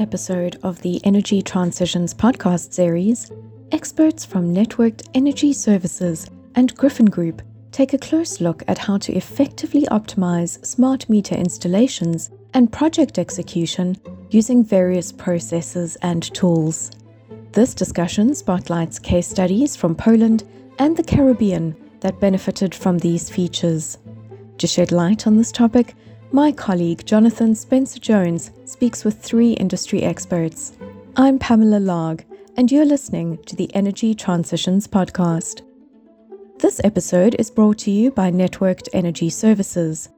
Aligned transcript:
episode 0.00 0.58
of 0.62 0.80
the 0.80 1.00
Energy 1.04 1.42
Transitions 1.42 2.14
podcast 2.14 2.72
series, 2.72 3.30
experts 3.70 4.24
from 4.24 4.54
Networked 4.54 5.06
Energy 5.14 5.52
Services 5.52 6.28
and 6.54 6.74
Griffin 6.74 7.06
Group 7.06 7.42
take 7.70 7.92
a 7.92 7.98
close 7.98 8.40
look 8.40 8.62
at 8.66 8.78
how 8.78 8.98
to 8.98 9.12
effectively 9.12 9.82
optimize 9.90 10.64
smart 10.64 11.08
meter 11.08 11.34
installations 11.34 12.30
and 12.54 12.72
project 12.72 13.18
execution 13.18 13.96
using 14.30 14.64
various 14.64 15.12
processes 15.12 15.96
and 16.02 16.22
tools. 16.34 16.90
This 17.52 17.74
discussion 17.74 18.34
spotlights 18.34 18.98
case 18.98 19.28
studies 19.28 19.76
from 19.76 19.94
Poland 19.94 20.44
and 20.78 20.96
the 20.96 21.04
Caribbean 21.04 21.76
that 22.00 22.20
benefited 22.20 22.74
from 22.74 22.98
these 22.98 23.28
features. 23.28 23.98
To 24.58 24.66
shed 24.66 24.92
light 24.92 25.26
on 25.26 25.36
this 25.36 25.52
topic, 25.52 25.94
my 26.32 26.52
colleague 26.52 27.04
Jonathan 27.04 27.56
Spencer 27.56 27.98
Jones 27.98 28.52
speaks 28.64 29.04
with 29.04 29.20
three 29.20 29.52
industry 29.54 30.02
experts. 30.02 30.76
I'm 31.16 31.40
Pamela 31.40 31.80
Largue, 31.80 32.24
and 32.56 32.70
you're 32.70 32.84
listening 32.84 33.38
to 33.46 33.56
the 33.56 33.74
Energy 33.74 34.14
Transitions 34.14 34.86
Podcast. 34.86 35.62
This 36.58 36.80
episode 36.84 37.34
is 37.40 37.50
brought 37.50 37.78
to 37.78 37.90
you 37.90 38.12
by 38.12 38.30
Networked 38.30 38.88
Energy 38.92 39.28
Services. 39.28 40.08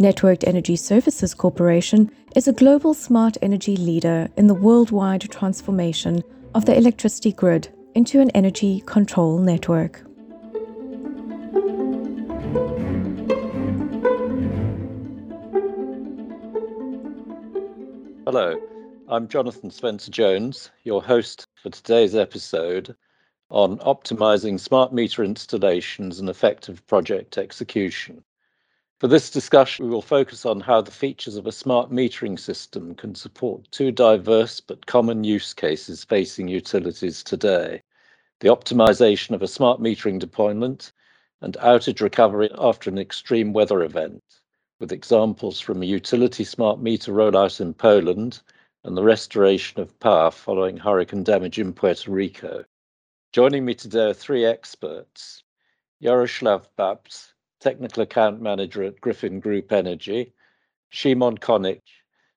Networked 0.00 0.44
Energy 0.44 0.74
Services 0.74 1.34
Corporation 1.34 2.10
is 2.34 2.48
a 2.48 2.52
global 2.52 2.92
smart 2.92 3.36
energy 3.40 3.76
leader 3.76 4.28
in 4.36 4.48
the 4.48 4.54
worldwide 4.54 5.30
transformation 5.30 6.20
of 6.56 6.64
the 6.64 6.76
electricity 6.76 7.30
grid 7.30 7.68
into 7.94 8.20
an 8.20 8.30
energy 8.30 8.82
control 8.86 9.38
network. 9.38 10.04
Hello, 18.34 18.60
I'm 19.06 19.28
Jonathan 19.28 19.70
Spencer 19.70 20.10
Jones, 20.10 20.72
your 20.82 21.00
host 21.00 21.46
for 21.54 21.70
today's 21.70 22.16
episode 22.16 22.96
on 23.48 23.78
optimizing 23.78 24.58
smart 24.58 24.92
meter 24.92 25.22
installations 25.22 26.18
and 26.18 26.28
effective 26.28 26.84
project 26.88 27.38
execution. 27.38 28.24
For 28.98 29.06
this 29.06 29.30
discussion, 29.30 29.84
we 29.84 29.92
will 29.92 30.02
focus 30.02 30.44
on 30.44 30.58
how 30.58 30.80
the 30.80 30.90
features 30.90 31.36
of 31.36 31.46
a 31.46 31.52
smart 31.52 31.92
metering 31.92 32.36
system 32.36 32.96
can 32.96 33.14
support 33.14 33.70
two 33.70 33.92
diverse 33.92 34.58
but 34.58 34.86
common 34.86 35.22
use 35.22 35.54
cases 35.54 36.02
facing 36.02 36.48
utilities 36.48 37.22
today 37.22 37.84
the 38.40 38.48
optimization 38.48 39.36
of 39.36 39.42
a 39.42 39.46
smart 39.46 39.80
metering 39.80 40.18
deployment 40.18 40.90
and 41.40 41.56
outage 41.60 42.00
recovery 42.00 42.50
after 42.58 42.90
an 42.90 42.98
extreme 42.98 43.52
weather 43.52 43.84
event 43.84 44.24
with 44.84 44.92
examples 44.92 45.60
from 45.60 45.82
a 45.82 45.86
utility 45.86 46.44
smart 46.44 46.78
meter 46.78 47.10
rollout 47.10 47.58
in 47.58 47.72
Poland 47.72 48.42
and 48.84 48.94
the 48.94 49.02
restoration 49.02 49.80
of 49.80 49.98
power 49.98 50.30
following 50.30 50.76
hurricane 50.76 51.24
damage 51.24 51.58
in 51.58 51.72
Puerto 51.72 52.12
Rico. 52.12 52.62
Joining 53.32 53.64
me 53.64 53.74
today 53.74 54.10
are 54.10 54.12
three 54.12 54.44
experts 54.44 55.42
Yaroslav 56.00 56.68
Babts, 56.76 57.32
Technical 57.60 58.02
Account 58.02 58.42
Manager 58.42 58.82
at 58.82 59.00
Griffin 59.00 59.40
Group 59.40 59.72
Energy, 59.72 60.34
Shimon 60.90 61.38
Konik, 61.38 61.80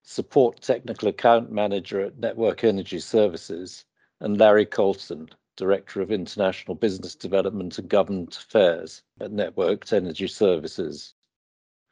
Support 0.04 0.62
Technical 0.62 1.10
Account 1.10 1.52
Manager 1.52 2.00
at 2.00 2.18
Network 2.18 2.64
Energy 2.64 3.00
Services, 3.00 3.84
and 4.22 4.38
Larry 4.38 4.66
Colson, 4.66 5.28
Director 5.58 6.00
of 6.00 6.14
International 6.14 6.76
Business 6.76 7.14
Development 7.14 7.78
and 7.78 7.90
Government 7.90 8.38
Affairs 8.38 9.04
at 9.20 9.32
Networked 9.32 9.92
Energy 9.92 10.28
Services. 10.28 11.14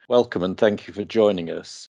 Welcome 0.08 0.44
and 0.44 0.56
thank 0.56 0.86
you 0.86 0.94
for 0.94 1.02
joining 1.02 1.50
us. 1.50 1.88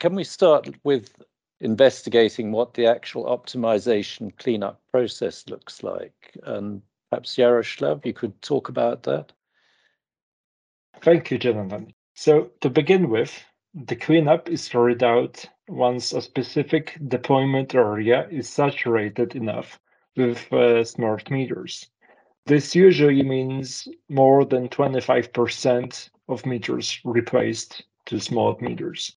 Can 0.00 0.14
we 0.14 0.24
start 0.24 0.66
with 0.82 1.14
investigating 1.60 2.52
what 2.52 2.72
the 2.72 2.86
actual 2.86 3.26
optimization 3.26 4.34
cleanup 4.38 4.80
process 4.90 5.44
looks 5.46 5.82
like? 5.82 6.34
And 6.44 6.80
perhaps 7.10 7.36
Yaroslav, 7.36 8.06
you 8.06 8.14
could 8.14 8.40
talk 8.40 8.70
about 8.70 9.02
that. 9.02 9.30
Thank 11.02 11.30
you, 11.30 11.36
Jonathan. 11.36 11.92
So, 12.14 12.50
to 12.62 12.70
begin 12.70 13.10
with, 13.10 13.44
the 13.74 13.96
cleanup 13.96 14.48
is 14.48 14.66
carried 14.66 15.02
out 15.02 15.44
once 15.68 16.14
a 16.14 16.22
specific 16.22 16.96
deployment 17.08 17.74
area 17.74 18.26
is 18.30 18.48
saturated 18.48 19.36
enough 19.36 19.78
with 20.16 20.50
uh, 20.50 20.82
smart 20.82 21.30
meters. 21.30 21.90
This 22.46 22.74
usually 22.74 23.22
means 23.22 23.86
more 24.08 24.46
than 24.46 24.70
25% 24.70 26.08
of 26.28 26.46
meters 26.46 27.00
replaced 27.04 27.84
to 28.06 28.20
smart 28.20 28.60
meters. 28.60 29.16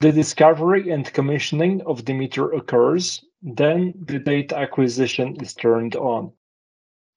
The 0.00 0.12
discovery 0.12 0.90
and 0.90 1.10
commissioning 1.12 1.80
of 1.82 2.04
the 2.04 2.12
meter 2.12 2.52
occurs, 2.52 3.24
then 3.42 3.94
the 3.98 4.18
data 4.18 4.56
acquisition 4.58 5.36
is 5.40 5.54
turned 5.54 5.96
on. 5.96 6.32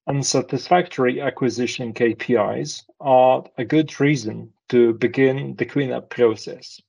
Unsatisfactory 0.08 1.22
acquisition 1.22 1.94
KPIs 1.94 2.84
are 3.00 3.44
a 3.58 3.66
good 3.66 4.00
reason 4.00 4.54
to 4.70 4.94
begin 4.94 5.56
the 5.56 5.66
cleanup 5.66 6.10
process. 6.10 6.82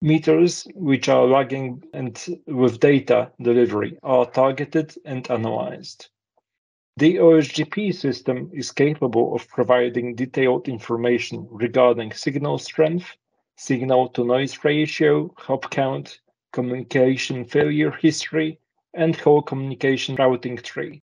Meters 0.00 0.66
which 0.74 1.08
are 1.08 1.26
lagging 1.26 1.84
and 1.94 2.40
with 2.46 2.80
data 2.80 3.30
delivery 3.40 3.96
are 4.02 4.28
targeted 4.28 4.94
and 5.04 5.30
analyzed. 5.30 6.08
The 6.98 7.16
OSGP 7.16 7.94
system 7.94 8.50
is 8.52 8.70
capable 8.70 9.34
of 9.34 9.48
providing 9.48 10.14
detailed 10.14 10.68
information 10.68 11.48
regarding 11.50 12.12
signal 12.12 12.58
strength, 12.58 13.16
signal 13.56 14.10
to 14.10 14.24
noise 14.24 14.62
ratio, 14.62 15.32
hop 15.38 15.70
count, 15.70 16.20
communication 16.52 17.46
failure 17.46 17.92
history, 17.92 18.58
and 18.92 19.16
whole 19.16 19.40
communication 19.40 20.16
routing 20.16 20.58
tree. 20.58 21.02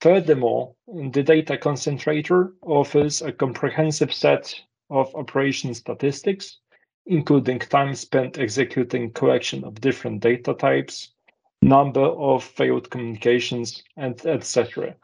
Furthermore, 0.00 0.74
the 0.86 1.22
data 1.22 1.58
concentrator 1.58 2.54
offers 2.62 3.20
a 3.20 3.32
comprehensive 3.32 4.12
set 4.12 4.54
of 4.88 5.14
operation 5.14 5.74
statistics, 5.74 6.60
including 7.06 7.58
time 7.58 7.94
spent 7.94 8.38
executing 8.38 9.12
collection 9.12 9.64
of 9.64 9.80
different 9.80 10.20
data 10.20 10.54
types, 10.54 11.13
number 11.64 12.04
of 12.04 12.44
failed 12.44 12.90
communications, 12.90 13.82
and 13.96 14.24
etc. 14.26 14.94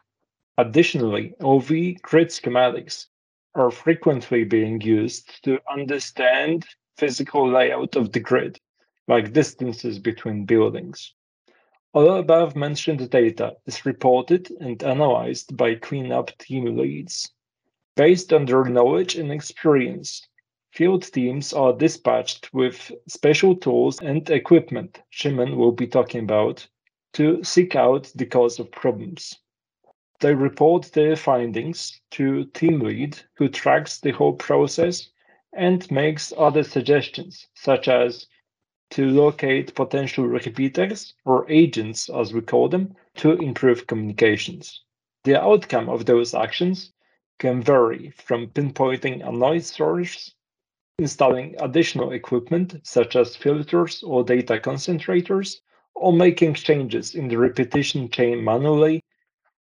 Additionally, 0.59 1.33
OV 1.41 1.69
grid 2.03 2.27
schematics 2.29 3.07
are 3.55 3.71
frequently 3.71 4.43
being 4.43 4.79
used 4.79 5.43
to 5.43 5.59
understand 5.69 6.65
physical 6.97 7.49
layout 7.49 7.95
of 7.95 8.11
the 8.11 8.19
grid, 8.19 8.59
like 9.07 9.33
distances 9.33 9.97
between 9.97 10.45
buildings. 10.45 11.13
All 11.93 12.15
above 12.15 12.55
mentioned 12.55 13.09
data 13.09 13.57
is 13.65 13.85
reported 13.85 14.51
and 14.61 14.81
analyzed 14.83 15.57
by 15.57 15.75
cleanup 15.75 16.37
team 16.37 16.77
leads. 16.77 17.31
Based 17.95 18.31
on 18.31 18.45
their 18.45 18.65
knowledge 18.65 19.15
and 19.15 19.31
experience, 19.31 20.27
Field 20.71 21.03
teams 21.11 21.51
are 21.51 21.73
dispatched 21.73 22.53
with 22.53 22.93
special 23.05 23.57
tools 23.57 23.99
and 24.01 24.29
equipment 24.29 25.01
Shimon 25.09 25.57
will 25.57 25.73
be 25.73 25.85
talking 25.85 26.23
about 26.23 26.65
to 27.11 27.43
seek 27.43 27.75
out 27.75 28.09
the 28.15 28.25
cause 28.25 28.57
of 28.57 28.71
problems. 28.71 29.37
They 30.21 30.33
report 30.33 30.83
their 30.93 31.17
findings 31.17 31.99
to 32.11 32.45
team 32.45 32.79
lead 32.79 33.19
who 33.33 33.49
tracks 33.49 33.99
the 33.99 34.11
whole 34.11 34.31
process 34.31 35.09
and 35.51 35.91
makes 35.91 36.31
other 36.37 36.63
suggestions 36.63 37.47
such 37.53 37.89
as 37.89 38.27
to 38.91 39.09
locate 39.09 39.75
potential 39.75 40.25
repeaters 40.25 41.13
or 41.25 41.51
agents 41.51 42.09
as 42.09 42.33
we 42.33 42.39
call 42.39 42.69
them 42.69 42.95
to 43.15 43.33
improve 43.33 43.87
communications. 43.87 44.85
The 45.25 45.41
outcome 45.41 45.89
of 45.89 46.05
those 46.05 46.33
actions 46.33 46.93
can 47.39 47.61
vary 47.61 48.11
from 48.11 48.47
pinpointing 48.47 49.27
a 49.27 49.33
noise 49.33 49.67
source 49.67 50.33
installing 51.01 51.55
additional 51.59 52.11
equipment 52.11 52.79
such 52.83 53.15
as 53.15 53.35
filters 53.35 54.03
or 54.03 54.23
data 54.23 54.59
concentrators, 54.59 55.57
or 55.95 56.13
making 56.13 56.53
changes 56.53 57.15
in 57.15 57.27
the 57.27 57.37
repetition 57.37 58.07
chain 58.09 58.43
manually, 58.43 59.03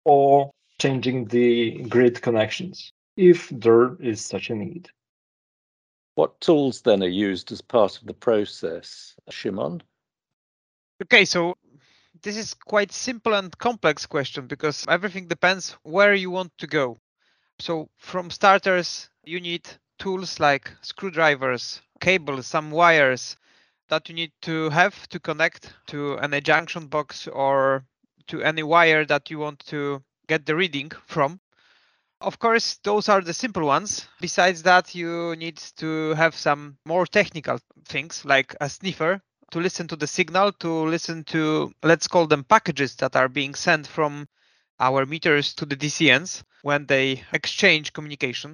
or 0.05 0.51
changing 0.79 1.25
the 1.27 1.83
grid 1.85 2.21
connections 2.21 2.93
if 3.17 3.49
there 3.49 3.97
is 4.03 4.25
such 4.25 4.51
a 4.51 4.55
need. 4.55 4.89
What 6.15 6.41
tools 6.41 6.83
then 6.83 7.03
are 7.03 7.09
used 7.09 7.51
as 7.53 7.63
part 7.63 7.99
of 7.99 8.07
the 8.07 8.15
process, 8.15 9.17
Shimon? 9.31 9.83
Okay, 11.03 11.25
so 11.25 11.55
this 12.23 12.37
is 12.37 12.55
quite 12.55 12.93
simple 12.93 13.35
and 13.35 13.57
complex 13.59 14.07
question 14.07 14.47
because 14.47 14.85
everything 14.89 15.27
depends 15.27 15.77
where 15.83 16.15
you 16.15 16.31
want 16.31 16.53
to 16.59 16.67
go. 16.67 16.99
So 17.59 17.89
from 17.97 18.31
starters, 18.31 19.09
you 19.25 19.41
need 19.41 19.67
tools 20.05 20.39
like 20.39 20.71
screwdrivers, 20.83 21.81
cables, 21.99 22.47
some 22.47 22.71
wires 22.71 23.39
that 23.89 24.07
you 24.07 24.15
need 24.15 24.33
to 24.43 24.69
have 24.69 25.09
to 25.09 25.19
connect 25.19 25.73
to 25.87 26.19
any 26.19 26.43
junction 26.43 26.89
box 26.89 27.27
or 27.27 27.87
to 28.27 28.43
any 28.43 28.63
wire 28.63 29.07
that 29.07 29.31
you 29.31 29.39
want 29.39 29.59
to 29.61 30.03
get 30.29 30.45
the 30.45 30.55
reading 30.55 30.91
from. 31.07 31.41
Of 32.21 32.39
course, 32.39 32.79
those 32.85 33.09
are 33.09 33.23
the 33.23 33.33
simple 33.33 33.65
ones. 33.65 34.07
Besides 34.21 34.63
that, 34.65 34.95
you 34.95 35.37
need 35.37 35.57
to 35.77 36.13
have 36.13 36.35
some 36.35 36.77
more 36.85 37.07
technical 37.07 37.59
things 37.87 38.27
like 38.27 38.55
a 38.61 38.69
sniffer 38.69 39.23
to 39.53 39.59
listen 39.59 39.89
to 39.89 39.97
the 39.97 40.07
signal, 40.07 40.53
to 40.53 40.69
listen 40.85 41.25
to, 41.25 41.73
let's 41.83 42.09
call 42.09 42.27
them 42.27 42.45
packages 42.45 42.95
that 42.97 43.17
are 43.17 43.31
being 43.31 43.55
sent 43.55 43.87
from 43.87 44.29
our 44.79 45.07
meters 45.07 45.55
to 45.55 45.65
the 45.65 45.77
DCNs 45.77 46.43
when 46.61 46.85
they 46.85 47.25
exchange 47.33 47.95
communication. 47.95 48.53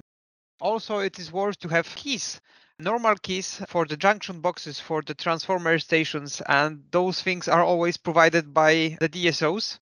Also, 0.61 0.99
it 0.99 1.17
is 1.17 1.31
worth 1.31 1.57
to 1.57 1.67
have 1.69 1.95
keys, 1.95 2.39
normal 2.77 3.15
keys 3.15 3.61
for 3.67 3.83
the 3.83 3.97
junction 3.97 4.41
boxes 4.41 4.79
for 4.79 5.01
the 5.01 5.15
transformer 5.15 5.79
stations, 5.79 6.39
and 6.47 6.83
those 6.91 7.19
things 7.19 7.47
are 7.47 7.63
always 7.63 7.97
provided 7.97 8.53
by 8.53 8.95
the 8.99 9.09
DSOs. 9.09 9.79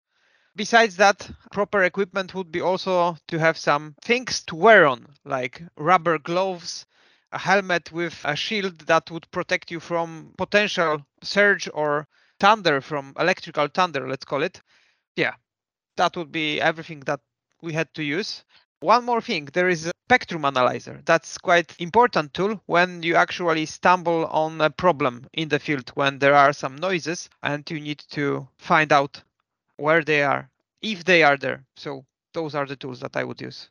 Besides 0.55 0.95
that, 0.95 1.29
proper 1.51 1.83
equipment 1.83 2.33
would 2.33 2.49
be 2.49 2.61
also 2.61 3.17
to 3.27 3.37
have 3.37 3.57
some 3.57 3.93
things 4.01 4.41
to 4.45 4.55
wear 4.55 4.87
on, 4.87 5.05
like 5.25 5.61
rubber 5.75 6.17
gloves, 6.17 6.85
a 7.33 7.37
helmet 7.37 7.91
with 7.91 8.17
a 8.23 8.37
shield 8.37 8.79
that 8.87 9.11
would 9.11 9.29
protect 9.31 9.71
you 9.71 9.81
from 9.81 10.33
potential 10.37 11.05
surge 11.21 11.69
or 11.73 12.07
thunder 12.39 12.79
from 12.79 13.13
electrical 13.19 13.67
thunder, 13.67 14.07
let's 14.07 14.23
call 14.23 14.43
it. 14.43 14.61
Yeah, 15.17 15.33
that 15.97 16.15
would 16.15 16.31
be 16.31 16.61
everything 16.61 17.01
that 17.01 17.19
we 17.61 17.73
had 17.73 17.93
to 17.95 18.03
use. 18.03 18.45
One 18.81 19.05
more 19.05 19.21
thing, 19.21 19.45
there 19.53 19.67
is 19.67 19.87
a 19.87 19.91
spectrum 20.07 20.45
analyzer. 20.45 21.01
That's 21.05 21.37
quite 21.37 21.75
important 21.79 22.33
tool 22.33 22.61
when 22.65 23.03
you 23.03 23.15
actually 23.15 23.65
stumble 23.65 24.25
on 24.27 24.61
a 24.61 24.69
problem 24.69 25.27
in 25.33 25.49
the 25.49 25.59
field 25.59 25.91
when 25.95 26.19
there 26.19 26.33
are 26.33 26.53
some 26.53 26.77
noises 26.77 27.29
and 27.43 27.69
you 27.69 27.79
need 27.79 27.99
to 28.11 28.47
find 28.57 28.93
out 28.93 29.21
where 29.77 30.03
they 30.03 30.23
are, 30.23 30.49
if 30.81 31.03
they 31.03 31.23
are 31.23 31.37
there. 31.37 31.65
So 31.75 32.05
those 32.33 32.55
are 32.55 32.65
the 32.65 32.75
tools 32.75 33.01
that 33.01 33.17
I 33.17 33.23
would 33.23 33.41
use. 33.41 33.69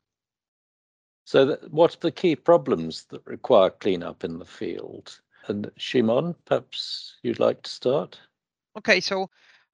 So, 1.24 1.46
th- 1.46 1.70
what 1.70 1.94
are 1.94 2.00
the 2.00 2.12
key 2.12 2.36
problems 2.36 3.04
that 3.10 3.26
require 3.26 3.70
cleanup 3.70 4.24
in 4.24 4.38
the 4.38 4.46
field? 4.46 5.20
And 5.46 5.70
Shimon, 5.76 6.34
perhaps 6.44 7.16
you'd 7.22 7.40
like 7.40 7.62
to 7.62 7.70
start? 7.70 8.18
Okay, 8.76 9.00
so 9.00 9.28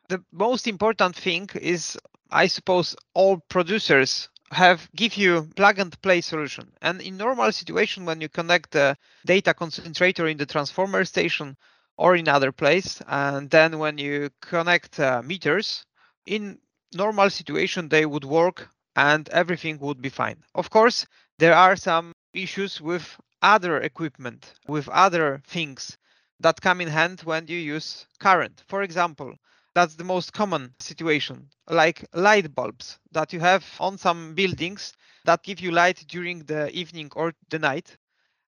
the 0.09 0.25
most 0.33 0.67
important 0.67 1.15
thing 1.15 1.49
is, 1.61 1.99
I 2.31 2.47
suppose, 2.47 2.97
all 3.15 3.39
producers 3.49 4.29
have 4.55 4.89
give 4.97 5.17
you 5.17 5.49
plug 5.57 5.79
and 5.79 6.01
play 6.03 6.21
solution. 6.21 6.73
And 6.81 7.01
in 7.01 7.17
normal 7.17 7.53
situation, 7.53 8.05
when 8.05 8.21
you 8.21 8.29
connect 8.29 8.71
the 8.71 8.97
data 9.27 9.53
concentrator 9.55 10.27
in 10.27 10.39
the 10.39 10.47
transformer 10.47 11.05
station 11.05 11.57
or 11.97 12.17
in 12.17 12.29
other 12.29 12.53
place, 12.53 13.03
and 13.07 13.51
then 13.51 13.79
when 13.79 13.99
you 13.99 14.31
connect 14.41 14.99
uh, 14.99 15.23
meters, 15.23 15.85
in 16.27 16.59
normal 16.95 17.31
situation 17.31 17.89
they 17.89 18.07
would 18.07 18.25
work 18.25 18.69
and 18.97 19.29
everything 19.31 19.79
would 19.79 20.01
be 20.01 20.09
fine. 20.09 20.43
Of 20.55 20.71
course, 20.71 21.07
there 21.39 21.55
are 21.55 21.77
some 21.77 22.13
issues 22.33 22.81
with 22.81 23.17
other 23.43 23.81
equipment, 23.81 24.55
with 24.69 24.89
other 24.89 25.43
things 25.47 25.99
that 26.41 26.61
come 26.61 26.81
in 26.81 26.89
hand 26.89 27.21
when 27.21 27.47
you 27.47 27.59
use 27.59 28.07
current. 28.19 28.63
For 28.69 28.83
example, 28.83 29.35
that's 29.75 29.97
the 29.97 30.05
most 30.05 30.33
common 30.33 30.75
situation, 30.79 31.51
like 31.69 32.07
light 32.15 32.55
bulbs 32.55 32.99
that 33.13 33.33
you 33.33 33.41
have 33.41 33.65
on 33.81 33.99
some 33.99 34.35
buildings 34.35 34.95
that 35.25 35.43
give 35.43 35.61
you 35.61 35.71
light 35.73 36.05
during 36.09 36.41
the 36.45 36.71
evening 36.71 37.11
or 37.17 37.35
the 37.51 37.59
night. 37.59 37.97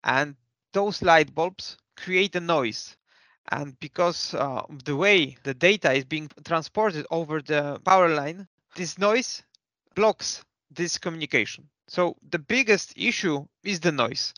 And 0.03 0.35
those 0.73 1.01
light 1.01 1.33
bulbs 1.35 1.77
create 1.97 2.35
a 2.35 2.39
noise. 2.41 2.97
And 3.51 3.79
because 3.79 4.33
uh, 4.33 4.63
the 4.85 4.95
way 4.95 5.37
the 5.43 5.53
data 5.53 5.91
is 5.93 6.05
being 6.05 6.29
transported 6.45 7.05
over 7.11 7.41
the 7.41 7.79
power 7.85 8.09
line, 8.09 8.47
this 8.75 8.97
noise 8.97 9.43
blocks 9.95 10.43
this 10.71 10.97
communication. 10.97 11.69
So 11.87 12.17
the 12.29 12.39
biggest 12.39 12.93
issue 12.95 13.47
is 13.63 13.79
the 13.81 13.91
noise. 13.91 14.33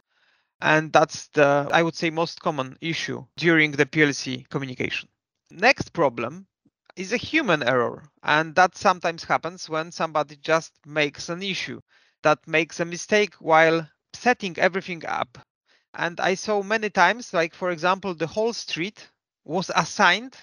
And 0.61 0.91
that's 0.93 1.27
the, 1.29 1.67
I 1.71 1.83
would 1.83 1.95
say, 1.95 2.09
most 2.09 2.41
common 2.41 2.77
issue 2.81 3.25
during 3.37 3.71
the 3.71 3.85
PLC 3.85 4.43
communication. 4.49 5.09
Next 5.51 5.93
problem 5.93 6.47
is 7.01 7.11
a 7.11 7.17
human 7.17 7.63
error. 7.63 8.03
And 8.21 8.53
that 8.55 8.77
sometimes 8.77 9.23
happens 9.23 9.67
when 9.67 9.91
somebody 9.91 10.35
just 10.35 10.73
makes 10.85 11.29
an 11.29 11.41
issue 11.41 11.81
that 12.21 12.47
makes 12.47 12.79
a 12.79 12.85
mistake 12.85 13.33
while 13.35 13.89
setting 14.13 14.55
everything 14.59 15.03
up. 15.07 15.39
And 15.95 16.19
I 16.19 16.35
saw 16.35 16.61
many 16.61 16.91
times, 16.91 17.33
like 17.33 17.55
for 17.55 17.71
example, 17.71 18.13
the 18.13 18.27
whole 18.27 18.53
street 18.53 19.09
was 19.43 19.71
assigned 19.75 20.35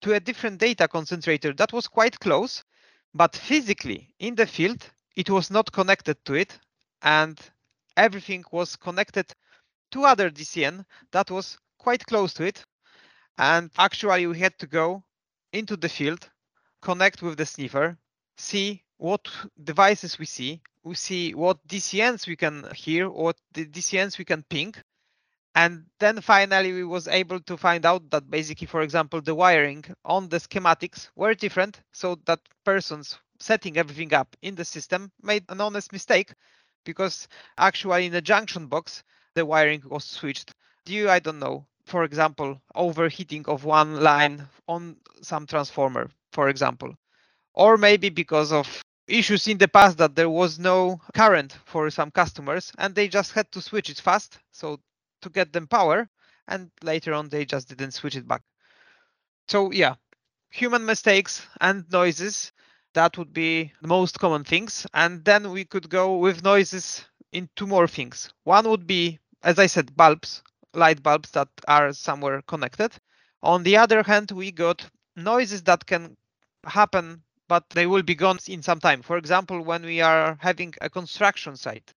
to 0.00 0.14
a 0.14 0.20
different 0.20 0.58
data 0.58 0.88
concentrator 0.88 1.52
that 1.52 1.72
was 1.72 1.86
quite 1.86 2.18
close, 2.18 2.64
but 3.14 3.36
physically 3.36 4.14
in 4.18 4.34
the 4.34 4.46
field, 4.46 4.82
it 5.16 5.28
was 5.28 5.50
not 5.50 5.70
connected 5.70 6.16
to 6.24 6.34
it. 6.34 6.58
And 7.02 7.38
everything 7.96 8.42
was 8.50 8.74
connected 8.74 9.26
to 9.92 10.04
other 10.04 10.30
DCN 10.30 10.86
that 11.12 11.30
was 11.30 11.58
quite 11.78 12.06
close 12.06 12.32
to 12.34 12.44
it. 12.44 12.64
And 13.36 13.70
actually, 13.76 14.26
we 14.26 14.38
had 14.38 14.58
to 14.60 14.66
go 14.66 15.04
into 15.58 15.76
the 15.76 15.88
field, 15.88 16.28
connect 16.82 17.22
with 17.22 17.38
the 17.38 17.46
sniffer, 17.46 17.98
see 18.36 18.82
what 18.98 19.28
devices 19.62 20.18
we 20.18 20.26
see, 20.26 20.60
we 20.84 20.94
see 20.94 21.34
what 21.34 21.66
DCNs 21.66 22.26
we 22.26 22.36
can 22.36 22.66
hear, 22.74 23.10
what 23.10 23.36
the 23.52 23.66
DCNs 23.66 24.18
we 24.18 24.24
can 24.24 24.42
ping. 24.44 24.74
And 25.54 25.86
then 25.98 26.20
finally, 26.20 26.72
we 26.72 26.84
was 26.84 27.08
able 27.08 27.40
to 27.40 27.56
find 27.56 27.86
out 27.86 28.10
that 28.10 28.30
basically, 28.30 28.66
for 28.66 28.82
example, 28.82 29.20
the 29.20 29.34
wiring 29.34 29.84
on 30.04 30.28
the 30.28 30.38
schematics 30.38 31.08
were 31.16 31.34
different. 31.34 31.80
So 31.92 32.18
that 32.26 32.40
persons 32.64 33.18
setting 33.40 33.76
everything 33.76 34.12
up 34.14 34.36
in 34.42 34.54
the 34.54 34.64
system 34.64 35.10
made 35.22 35.44
an 35.48 35.60
honest 35.60 35.92
mistake 35.92 36.32
because 36.84 37.28
actually 37.58 38.06
in 38.06 38.12
the 38.12 38.22
junction 38.22 38.66
box, 38.66 39.02
the 39.34 39.44
wiring 39.44 39.82
was 39.86 40.04
switched 40.04 40.54
due, 40.84 41.10
I 41.10 41.18
don't 41.18 41.38
know, 41.38 41.66
for 41.86 42.02
example, 42.04 42.60
overheating 42.74 43.46
of 43.46 43.64
one 43.64 44.00
line 44.02 44.46
on 44.68 44.96
some 45.22 45.46
transformer, 45.46 46.10
for 46.32 46.48
example. 46.48 46.94
Or 47.54 47.78
maybe 47.78 48.10
because 48.10 48.52
of 48.52 48.82
issues 49.08 49.46
in 49.46 49.58
the 49.58 49.68
past 49.68 49.98
that 49.98 50.16
there 50.16 50.28
was 50.28 50.58
no 50.58 51.00
current 51.14 51.56
for 51.64 51.88
some 51.90 52.10
customers 52.10 52.72
and 52.78 52.94
they 52.94 53.08
just 53.08 53.32
had 53.32 53.50
to 53.52 53.62
switch 53.62 53.88
it 53.88 54.00
fast 54.00 54.38
so 54.50 54.80
to 55.22 55.30
get 55.30 55.52
them 55.52 55.66
power 55.68 56.08
and 56.48 56.70
later 56.82 57.14
on 57.14 57.28
they 57.28 57.44
just 57.44 57.68
didn't 57.68 57.92
switch 57.92 58.16
it 58.16 58.26
back. 58.26 58.42
So 59.46 59.70
yeah, 59.70 59.94
human 60.50 60.84
mistakes 60.84 61.46
and 61.60 61.84
noises 61.92 62.52
that 62.94 63.16
would 63.16 63.32
be 63.32 63.72
the 63.80 63.88
most 63.88 64.18
common 64.18 64.42
things 64.42 64.86
and 64.92 65.24
then 65.24 65.52
we 65.52 65.64
could 65.64 65.88
go 65.88 66.16
with 66.16 66.42
noises 66.42 67.04
in 67.32 67.48
two 67.54 67.66
more 67.66 67.86
things. 67.86 68.32
One 68.42 68.68
would 68.68 68.88
be 68.88 69.20
as 69.44 69.60
I 69.60 69.66
said 69.66 69.96
bulbs 69.96 70.42
light 70.76 71.02
bulbs 71.02 71.30
that 71.32 71.48
are 71.66 71.92
somewhere 71.92 72.42
connected. 72.42 72.92
On 73.42 73.62
the 73.62 73.76
other 73.76 74.02
hand, 74.02 74.30
we 74.30 74.52
got 74.52 74.88
noises 75.16 75.62
that 75.64 75.86
can 75.86 76.16
happen, 76.64 77.22
but 77.48 77.68
they 77.70 77.86
will 77.86 78.02
be 78.02 78.14
gone 78.14 78.38
in 78.46 78.62
some 78.62 78.80
time. 78.80 79.02
For 79.02 79.16
example, 79.16 79.62
when 79.62 79.82
we 79.82 80.00
are 80.00 80.38
having 80.40 80.74
a 80.80 80.90
construction 80.90 81.56
site 81.56 81.92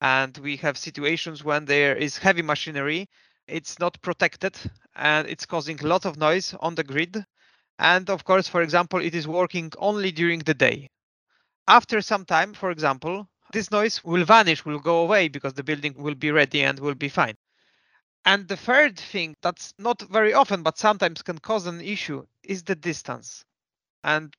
and 0.00 0.36
we 0.38 0.56
have 0.58 0.78
situations 0.78 1.44
when 1.44 1.64
there 1.64 1.96
is 1.96 2.18
heavy 2.18 2.42
machinery, 2.42 3.08
it's 3.46 3.78
not 3.78 4.00
protected 4.02 4.56
and 4.94 5.28
it's 5.28 5.46
causing 5.46 5.80
a 5.80 5.86
lot 5.86 6.04
of 6.04 6.18
noise 6.18 6.54
on 6.60 6.74
the 6.74 6.84
grid. 6.84 7.24
And 7.78 8.10
of 8.10 8.24
course, 8.24 8.48
for 8.48 8.62
example, 8.62 9.00
it 9.00 9.14
is 9.14 9.26
working 9.28 9.72
only 9.78 10.12
during 10.12 10.40
the 10.40 10.54
day. 10.54 10.88
After 11.68 12.00
some 12.00 12.24
time, 12.24 12.54
for 12.54 12.70
example, 12.70 13.28
this 13.52 13.70
noise 13.70 14.04
will 14.04 14.24
vanish, 14.24 14.64
will 14.64 14.80
go 14.80 15.00
away 15.02 15.28
because 15.28 15.54
the 15.54 15.64
building 15.64 15.94
will 15.96 16.14
be 16.14 16.30
ready 16.30 16.62
and 16.62 16.78
will 16.78 16.94
be 16.94 17.08
fine. 17.08 17.36
And 18.28 18.46
the 18.46 18.58
third 18.58 19.00
thing 19.00 19.36
that's 19.40 19.72
not 19.78 20.02
very 20.02 20.34
often, 20.34 20.62
but 20.62 20.76
sometimes 20.76 21.22
can 21.22 21.38
cause 21.38 21.66
an 21.66 21.80
issue 21.80 22.26
is 22.44 22.62
the 22.62 22.76
distance. 22.76 23.46
And 24.04 24.36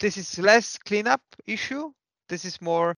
this 0.00 0.16
is 0.16 0.40
less 0.40 0.76
cleanup 0.78 1.22
issue. 1.46 1.92
This 2.28 2.44
is 2.44 2.60
more 2.60 2.96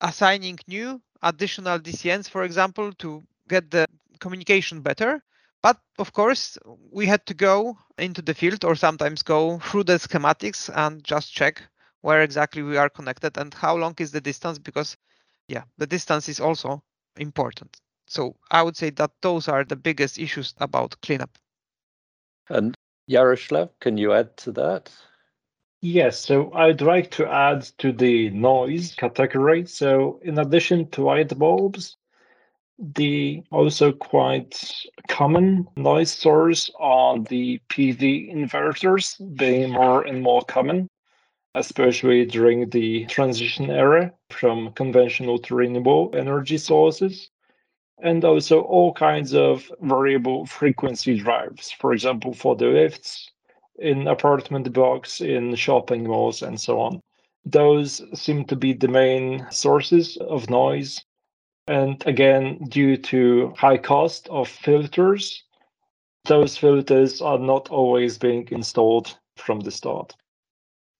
assigning 0.00 0.58
new 0.66 1.02
additional 1.22 1.78
DCNs, 1.78 2.30
for 2.30 2.42
example, 2.44 2.94
to 2.94 3.22
get 3.48 3.70
the 3.70 3.86
communication 4.18 4.80
better. 4.80 5.22
But 5.62 5.78
of 5.98 6.14
course, 6.14 6.56
we 6.90 7.06
had 7.06 7.26
to 7.26 7.34
go 7.34 7.76
into 7.98 8.22
the 8.22 8.34
field 8.34 8.64
or 8.64 8.76
sometimes 8.76 9.22
go 9.22 9.58
through 9.58 9.84
the 9.84 9.98
schematics 9.98 10.70
and 10.74 11.04
just 11.04 11.34
check 11.34 11.62
where 12.00 12.22
exactly 12.22 12.62
we 12.62 12.78
are 12.78 12.88
connected 12.88 13.36
and 13.36 13.52
how 13.52 13.76
long 13.76 13.94
is 13.98 14.10
the 14.10 14.22
distance 14.22 14.58
because 14.58 14.96
yeah, 15.48 15.64
the 15.76 15.86
distance 15.86 16.30
is 16.30 16.40
also 16.40 16.82
important. 17.18 17.78
So 18.10 18.34
I 18.50 18.64
would 18.64 18.76
say 18.76 18.90
that 18.90 19.12
those 19.22 19.46
are 19.46 19.64
the 19.64 19.76
biggest 19.76 20.18
issues 20.18 20.52
about 20.58 21.00
cleanup. 21.00 21.38
And 22.48 22.74
Yaroslav, 23.06 23.70
can 23.78 23.96
you 23.96 24.12
add 24.12 24.36
to 24.38 24.52
that? 24.52 24.92
Yes, 25.80 26.18
so 26.18 26.52
I'd 26.52 26.80
like 26.80 27.12
to 27.12 27.26
add 27.30 27.62
to 27.78 27.92
the 27.92 28.30
noise 28.30 28.96
category. 28.96 29.64
So, 29.66 30.18
in 30.24 30.40
addition 30.40 30.90
to 30.90 31.04
light 31.04 31.38
bulbs, 31.38 31.96
the 32.80 33.44
also 33.52 33.92
quite 33.92 34.60
common 35.06 35.68
noise 35.76 36.10
source 36.10 36.68
are 36.80 37.16
the 37.20 37.60
PV 37.68 38.34
inverters, 38.34 39.20
being 39.36 39.70
more 39.70 40.02
and 40.02 40.20
more 40.20 40.42
common, 40.42 40.88
especially 41.54 42.26
during 42.26 42.70
the 42.70 43.06
transition 43.06 43.70
era 43.70 44.12
from 44.30 44.72
conventional 44.72 45.38
to 45.38 45.54
renewable 45.54 46.10
energy 46.12 46.58
sources. 46.58 47.30
And 48.02 48.24
also 48.24 48.62
all 48.62 48.92
kinds 48.92 49.34
of 49.34 49.70
variable 49.80 50.46
frequency 50.46 51.18
drives, 51.18 51.70
for 51.70 51.92
example, 51.92 52.32
for 52.34 52.56
the 52.56 52.66
lifts 52.66 53.30
in 53.78 54.06
apartment 54.08 54.72
blocks, 54.72 55.20
in 55.20 55.54
shopping 55.54 56.04
malls, 56.04 56.42
and 56.42 56.60
so 56.60 56.80
on. 56.80 57.00
Those 57.44 58.02
seem 58.18 58.44
to 58.46 58.56
be 58.56 58.72
the 58.74 58.88
main 58.88 59.46
sources 59.50 60.16
of 60.18 60.50
noise. 60.50 61.04
And 61.66 62.04
again, 62.06 62.58
due 62.68 62.96
to 62.96 63.54
high 63.56 63.78
cost 63.78 64.28
of 64.28 64.48
filters, 64.48 65.42
those 66.24 66.56
filters 66.56 67.22
are 67.22 67.38
not 67.38 67.70
always 67.70 68.18
being 68.18 68.46
installed 68.50 69.16
from 69.36 69.60
the 69.60 69.70
start. 69.70 70.14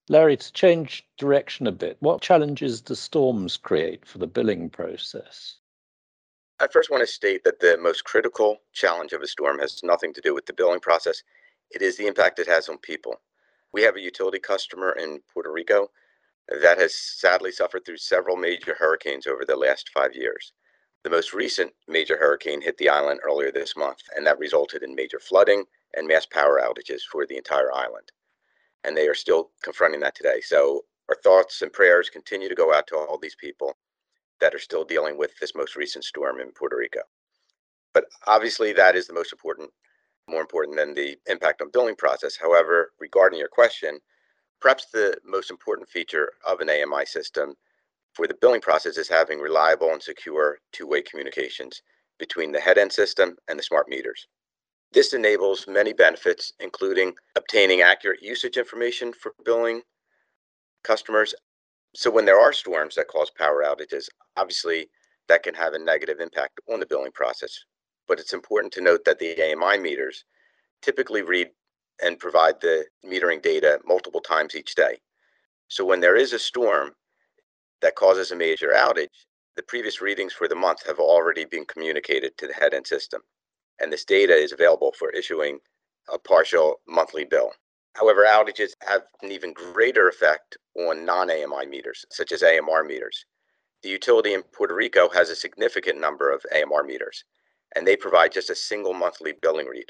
Larry, 0.09 0.37
to 0.37 0.53
change 0.53 1.07
direction 1.19 1.67
a 1.67 1.73
bit, 1.73 1.97
what 2.01 2.23
challenges 2.23 2.81
do 2.81 2.95
storms 2.95 3.57
create 3.57 4.07
for 4.07 4.19
the 4.19 4.27
billing 4.27 4.71
process? 4.71 5.60
I 6.63 6.69
first 6.69 6.91
want 6.91 7.01
to 7.01 7.07
state 7.07 7.43
that 7.45 7.61
the 7.61 7.79
most 7.81 8.05
critical 8.05 8.59
challenge 8.75 9.15
of 9.15 9.23
a 9.23 9.27
storm 9.27 9.61
has 9.61 9.81
nothing 9.83 10.13
to 10.13 10.21
do 10.21 10.35
with 10.35 10.45
the 10.45 10.53
billing 10.53 10.81
process. 10.81 11.23
It 11.71 11.81
is 11.81 11.97
the 11.97 12.07
impact 12.07 12.39
it 12.39 12.49
has 12.49 12.69
on 12.69 12.77
people. 12.77 13.15
We 13.73 13.81
have 13.81 13.97
a 13.97 14.01
utility 14.01 14.41
customer 14.41 14.93
in 14.93 15.21
Puerto 15.33 15.51
Rico 15.51 15.89
that 16.61 16.77
has 16.77 16.95
sadly 16.95 17.51
suffered 17.51 17.87
through 17.87 17.97
several 17.97 18.37
major 18.37 18.77
hurricanes 18.79 19.27
over 19.27 19.47
the 19.47 19.57
last 19.57 19.89
five 19.95 20.15
years. 20.15 20.53
The 21.03 21.09
most 21.09 21.33
recent 21.33 21.73
major 21.89 22.19
hurricane 22.19 22.61
hit 22.61 22.77
the 22.77 22.91
island 22.91 23.21
earlier 23.25 23.51
this 23.51 23.75
month, 23.75 24.01
and 24.15 24.27
that 24.27 24.39
resulted 24.39 24.83
in 24.83 24.95
major 24.95 25.19
flooding 25.19 25.65
and 25.97 26.07
mass 26.07 26.27
power 26.27 26.61
outages 26.63 27.01
for 27.11 27.25
the 27.25 27.39
entire 27.39 27.73
island. 27.73 28.13
And 28.85 28.95
they 28.95 29.09
are 29.09 29.15
still 29.15 29.51
confronting 29.63 30.01
that 30.01 30.15
today. 30.15 30.43
So 30.43 30.85
our 31.09 31.17
thoughts 31.25 31.63
and 31.63 31.73
prayers 31.73 32.11
continue 32.11 32.51
to 32.51 32.55
go 32.55 32.75
out 32.75 32.87
to 32.89 32.97
all 32.97 33.17
these 33.17 33.37
people 33.37 33.79
that 34.41 34.55
are 34.55 34.59
still 34.59 34.85
dealing 34.85 35.19
with 35.19 35.33
this 35.39 35.55
most 35.55 35.77
recent 35.77 36.05
storm 36.05 36.41
in 36.41 36.53
Puerto 36.53 36.77
Rico. 36.77 37.01
But 37.93 38.05
obviously, 38.27 38.73
that 38.73 38.97
is 38.97 39.07
the 39.07 39.15
most 39.15 39.33
important, 39.33 39.71
more 40.29 40.41
important 40.41 40.77
than 40.77 40.95
the 40.95 41.17
impact 41.27 41.61
on 41.61 41.71
billing 41.73 41.97
process. 41.97 42.37
However, 42.37 42.93
regarding 43.01 43.39
your 43.39 43.49
question, 43.49 43.99
perhaps 44.61 44.87
the 44.93 45.17
most 45.25 45.51
important 45.51 45.89
feature 45.89 46.31
of 46.47 46.61
an 46.61 46.71
AMI 46.71 47.05
system 47.07 47.55
for 48.15 48.27
the 48.27 48.37
billing 48.41 48.61
process 48.61 48.97
is 48.97 49.09
having 49.09 49.41
reliable 49.41 49.91
and 49.93 50.03
secure 50.03 50.59
two-way 50.73 51.03
communications 51.03 51.83
between 52.19 52.53
the 52.53 52.61
head-end 52.61 52.93
system 52.93 53.37
and 53.49 53.59
the 53.59 53.63
smart 53.63 53.89
meters. 53.89 54.27
This 54.93 55.13
enables 55.13 55.67
many 55.69 55.93
benefits, 55.93 56.53
including 56.61 57.15
obtaining 57.37 57.81
accurate 57.81 58.23
usage 58.23 58.57
information 58.57 59.13
for 59.13 59.33
billing 59.45 59.83
customers 60.83 61.35
so 61.95 62.11
when 62.11 62.25
there 62.25 62.41
are 62.41 62.53
storms 62.53 62.95
that 62.95 63.09
cause 63.09 63.31
power 63.31 63.65
outages, 63.65 64.09
obviously 64.37 64.89
that 65.29 65.43
can 65.43 65.55
have 65.55 65.75
a 65.75 65.79
negative 65.79 66.21
impact 66.21 66.61
on 66.73 66.81
the 66.81 66.87
billing 66.87 67.13
process. 67.13 67.57
But 68.07 68.19
it's 68.21 68.33
important 68.33 68.73
to 68.75 68.81
note 68.81 69.05
that 69.05 69.19
the 69.19 69.41
AMI 69.41 69.79
meters 69.79 70.25
typically 70.83 71.23
read 71.23 71.49
and 72.03 72.19
provide 72.19 72.61
the 72.61 72.85
metering 73.05 73.43
data 73.43 73.79
multiple 73.87 74.21
times 74.21 74.55
each 74.55 74.75
day. 74.75 74.99
So 75.69 75.85
when 75.85 76.01
there 76.01 76.17
is 76.17 76.33
a 76.33 76.39
storm 76.39 76.93
that 77.83 77.95
causes 77.95 78.31
a 78.31 78.37
major 78.37 78.73
outage, 78.75 79.27
the 79.57 79.63
previous 79.63 80.01
readings 80.01 80.33
for 80.33 80.49
the 80.49 80.55
month 80.55 80.87
have 80.87 80.99
already 80.99 81.45
been 81.45 81.65
communicated 81.67 82.37
to 82.39 82.47
the 82.47 82.55
head 82.55 82.75
end 82.75 82.87
system. 82.87 83.21
And 83.81 83.93
this 83.93 84.05
data 84.05 84.35
is 84.35 84.53
available 84.53 84.93
for 84.99 85.11
issuing 85.11 85.59
a 86.13 86.19
partial 86.19 86.81
monthly 86.89 87.25
bill. 87.25 87.53
However, 87.95 88.25
outages 88.25 88.71
have 88.87 89.03
an 89.23 89.33
even 89.33 89.53
greater 89.53 90.09
effect 90.09 90.57
on 90.89 91.05
non-AMI 91.05 91.67
meters, 91.67 92.05
such 92.11 92.33
as 92.33 92.43
AMR 92.43 92.85
meters. 92.85 93.25
The 93.83 93.89
utility 93.89 94.35
in 94.35 94.43
Puerto 94.43 94.75
Rico 94.75 95.09
has 95.11 95.31
a 95.31 95.37
significant 95.37 96.01
number 96.01 96.31
of 96.31 96.45
AMR 96.55 96.85
meters, 96.85 97.25
and 97.75 97.87
they 97.87 97.97
provide 97.97 98.33
just 98.33 98.51
a 98.51 98.55
single 98.55 98.95
monthly 98.95 99.33
billing 99.41 99.67
read. 99.67 99.87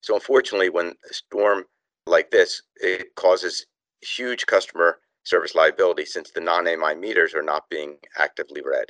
So 0.00 0.14
unfortunately, 0.14 0.70
when 0.70 0.94
a 1.08 1.14
storm 1.14 1.64
like 2.06 2.30
this, 2.30 2.62
it 2.76 3.14
causes 3.14 3.66
huge 4.00 4.46
customer 4.46 4.98
service 5.24 5.54
liability 5.54 6.04
since 6.04 6.30
the 6.30 6.40
non-AMI 6.40 6.96
meters 6.96 7.34
are 7.34 7.42
not 7.42 7.68
being 7.70 7.98
actively 8.18 8.60
read. 8.64 8.86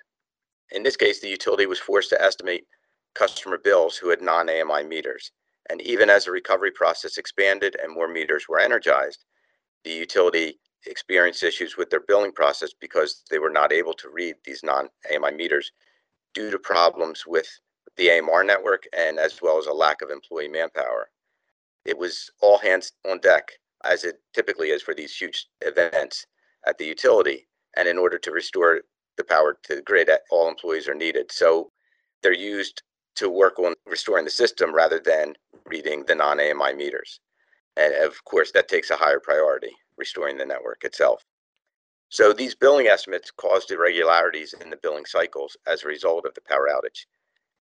In 0.71 0.83
this 0.83 0.97
case, 0.97 1.21
the 1.21 1.29
utility 1.29 1.67
was 1.67 1.79
forced 1.79 2.09
to 2.11 2.23
estimate 2.23 2.67
customer 3.15 3.59
bills 3.59 3.97
who 3.97 4.09
had 4.09 4.23
non-AMI 4.23 4.85
meters 4.85 5.33
and 5.71 5.81
even 5.83 6.11
as 6.11 6.25
the 6.25 6.31
recovery 6.31 6.71
process 6.71 7.19
expanded 7.19 7.77
and 7.83 7.93
more 7.93 8.09
meters 8.09 8.47
were 8.49 8.59
energized, 8.59 9.25
the 9.85 9.91
utility 9.91 10.59
experienced 10.87 11.43
issues 11.43 11.77
with 11.77 11.91
their 11.91 12.01
billing 12.01 12.33
process 12.33 12.71
because 12.81 13.23
they 13.31 13.39
were 13.39 13.51
not 13.51 13.73
able 13.73 13.95
to 13.95 14.11
read 14.11 14.35
these 14.45 14.63
non-AMI 14.63 15.33
meters 15.37 15.73
due 16.35 16.51
to 16.51 16.59
problems 16.59 17.25
with 17.27 17.47
the 17.97 18.11
AMR 18.11 18.45
network 18.45 18.85
and 18.97 19.19
as 19.19 19.41
well 19.43 19.59
as 19.59 19.67
a 19.67 19.73
lack 19.73 20.03
of 20.03 20.11
employee 20.11 20.49
manpower. 20.49 21.11
It 21.85 21.99
was 21.99 22.31
all 22.41 22.59
hands 22.59 22.93
on 23.11 23.19
deck, 23.19 23.53
as 23.85 24.05
it 24.05 24.21
typically 24.35 24.71
is 24.71 24.83
for 24.83 24.95
these 24.95 25.15
huge 25.15 25.49
events 25.61 26.27
at 26.67 26.79
the 26.79 26.87
utility. 26.87 27.49
And 27.77 27.89
in 27.89 27.99
order 27.99 28.19
to 28.19 28.31
restore 28.31 28.81
the 29.17 29.25
power 29.25 29.59
to 29.65 29.77
the 29.77 29.83
grid, 29.83 30.11
all 30.31 30.49
employees 30.49 30.89
are 30.89 30.95
needed. 30.95 31.33
So 31.33 31.71
they're 32.23 32.33
used 32.33 32.83
to 33.17 33.29
work 33.29 33.59
on 33.59 33.75
restoring 33.87 34.25
the 34.25 34.31
system 34.31 34.75
rather 34.75 35.01
than 35.05 35.35
reading 35.67 36.05
the 36.07 36.15
non 36.15 36.41
AMI 36.41 36.75
meters. 36.75 37.21
And 37.77 37.95
of 37.95 38.23
course, 38.25 38.53
that 38.53 38.69
takes 38.69 38.91
a 38.91 38.97
higher 38.97 39.21
priority, 39.21 39.73
restoring 39.97 40.37
the 40.37 40.47
network 40.47 40.85
itself. 40.85 41.25
So 42.09 42.33
these 42.33 42.55
billing 42.55 42.89
estimates 42.89 43.31
caused 43.31 43.71
irregularities 43.71 44.55
in 44.61 44.69
the 44.69 44.77
billing 44.77 45.07
cycles 45.07 45.57
as 45.67 45.83
a 45.83 45.89
result 45.89 46.27
of 46.27 46.35
the 46.35 46.43
power 46.43 46.69
outage. 46.69 47.07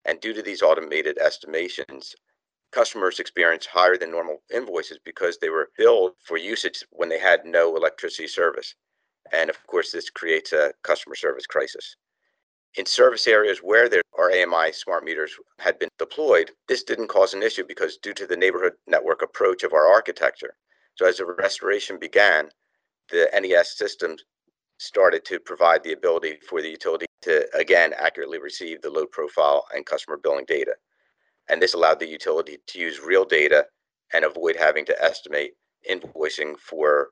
And 0.05 0.19
due 0.19 0.33
to 0.33 0.41
these 0.41 0.63
automated 0.63 1.19
estimations, 1.19 2.15
customers 2.71 3.19
experienced 3.19 3.67
higher 3.67 3.97
than 3.97 4.09
normal 4.09 4.41
invoices 4.51 4.97
because 5.03 5.37
they 5.37 5.49
were 5.49 5.69
billed 5.77 6.13
for 6.23 6.37
usage 6.37 6.83
when 6.89 7.09
they 7.09 7.19
had 7.19 7.45
no 7.45 7.75
electricity 7.75 8.27
service. 8.27 8.73
And 9.31 9.49
of 9.49 9.65
course, 9.67 9.91
this 9.91 10.09
creates 10.09 10.53
a 10.53 10.73
customer 10.83 11.15
service 11.15 11.45
crisis. 11.45 11.95
In 12.75 12.85
service 12.85 13.27
areas 13.27 13.59
where 13.59 13.89
there 13.89 14.01
are 14.17 14.31
AMI 14.31 14.71
smart 14.71 15.03
meters 15.03 15.35
had 15.59 15.77
been 15.77 15.89
deployed, 15.99 16.51
this 16.67 16.83
didn't 16.83 17.09
cause 17.09 17.33
an 17.33 17.43
issue 17.43 17.65
because 17.67 17.97
due 17.97 18.13
to 18.13 18.25
the 18.25 18.37
neighborhood 18.37 18.73
network 18.87 19.21
approach 19.21 19.63
of 19.63 19.73
our 19.73 19.85
architecture. 19.85 20.55
So 20.95 21.07
as 21.07 21.17
the 21.17 21.25
restoration 21.25 21.97
began, 21.99 22.49
the 23.09 23.29
NES 23.33 23.77
system 23.77 24.17
started 24.77 25.23
to 25.25 25.39
provide 25.39 25.83
the 25.83 25.93
ability 25.93 26.37
for 26.47 26.61
the 26.61 26.69
utility 26.69 27.05
to 27.21 27.47
again 27.55 27.93
accurately 27.97 28.39
receive 28.39 28.81
the 28.81 28.89
load 28.89 29.11
profile 29.11 29.65
and 29.75 29.85
customer 29.85 30.17
billing 30.17 30.45
data. 30.47 30.73
And 31.49 31.61
this 31.61 31.73
allowed 31.73 31.99
the 31.99 32.07
utility 32.07 32.57
to 32.67 32.79
use 32.79 32.99
real 32.99 33.25
data 33.25 33.65
and 34.13 34.25
avoid 34.25 34.55
having 34.55 34.85
to 34.85 35.03
estimate 35.03 35.53
invoicing 35.89 36.57
for 36.57 37.09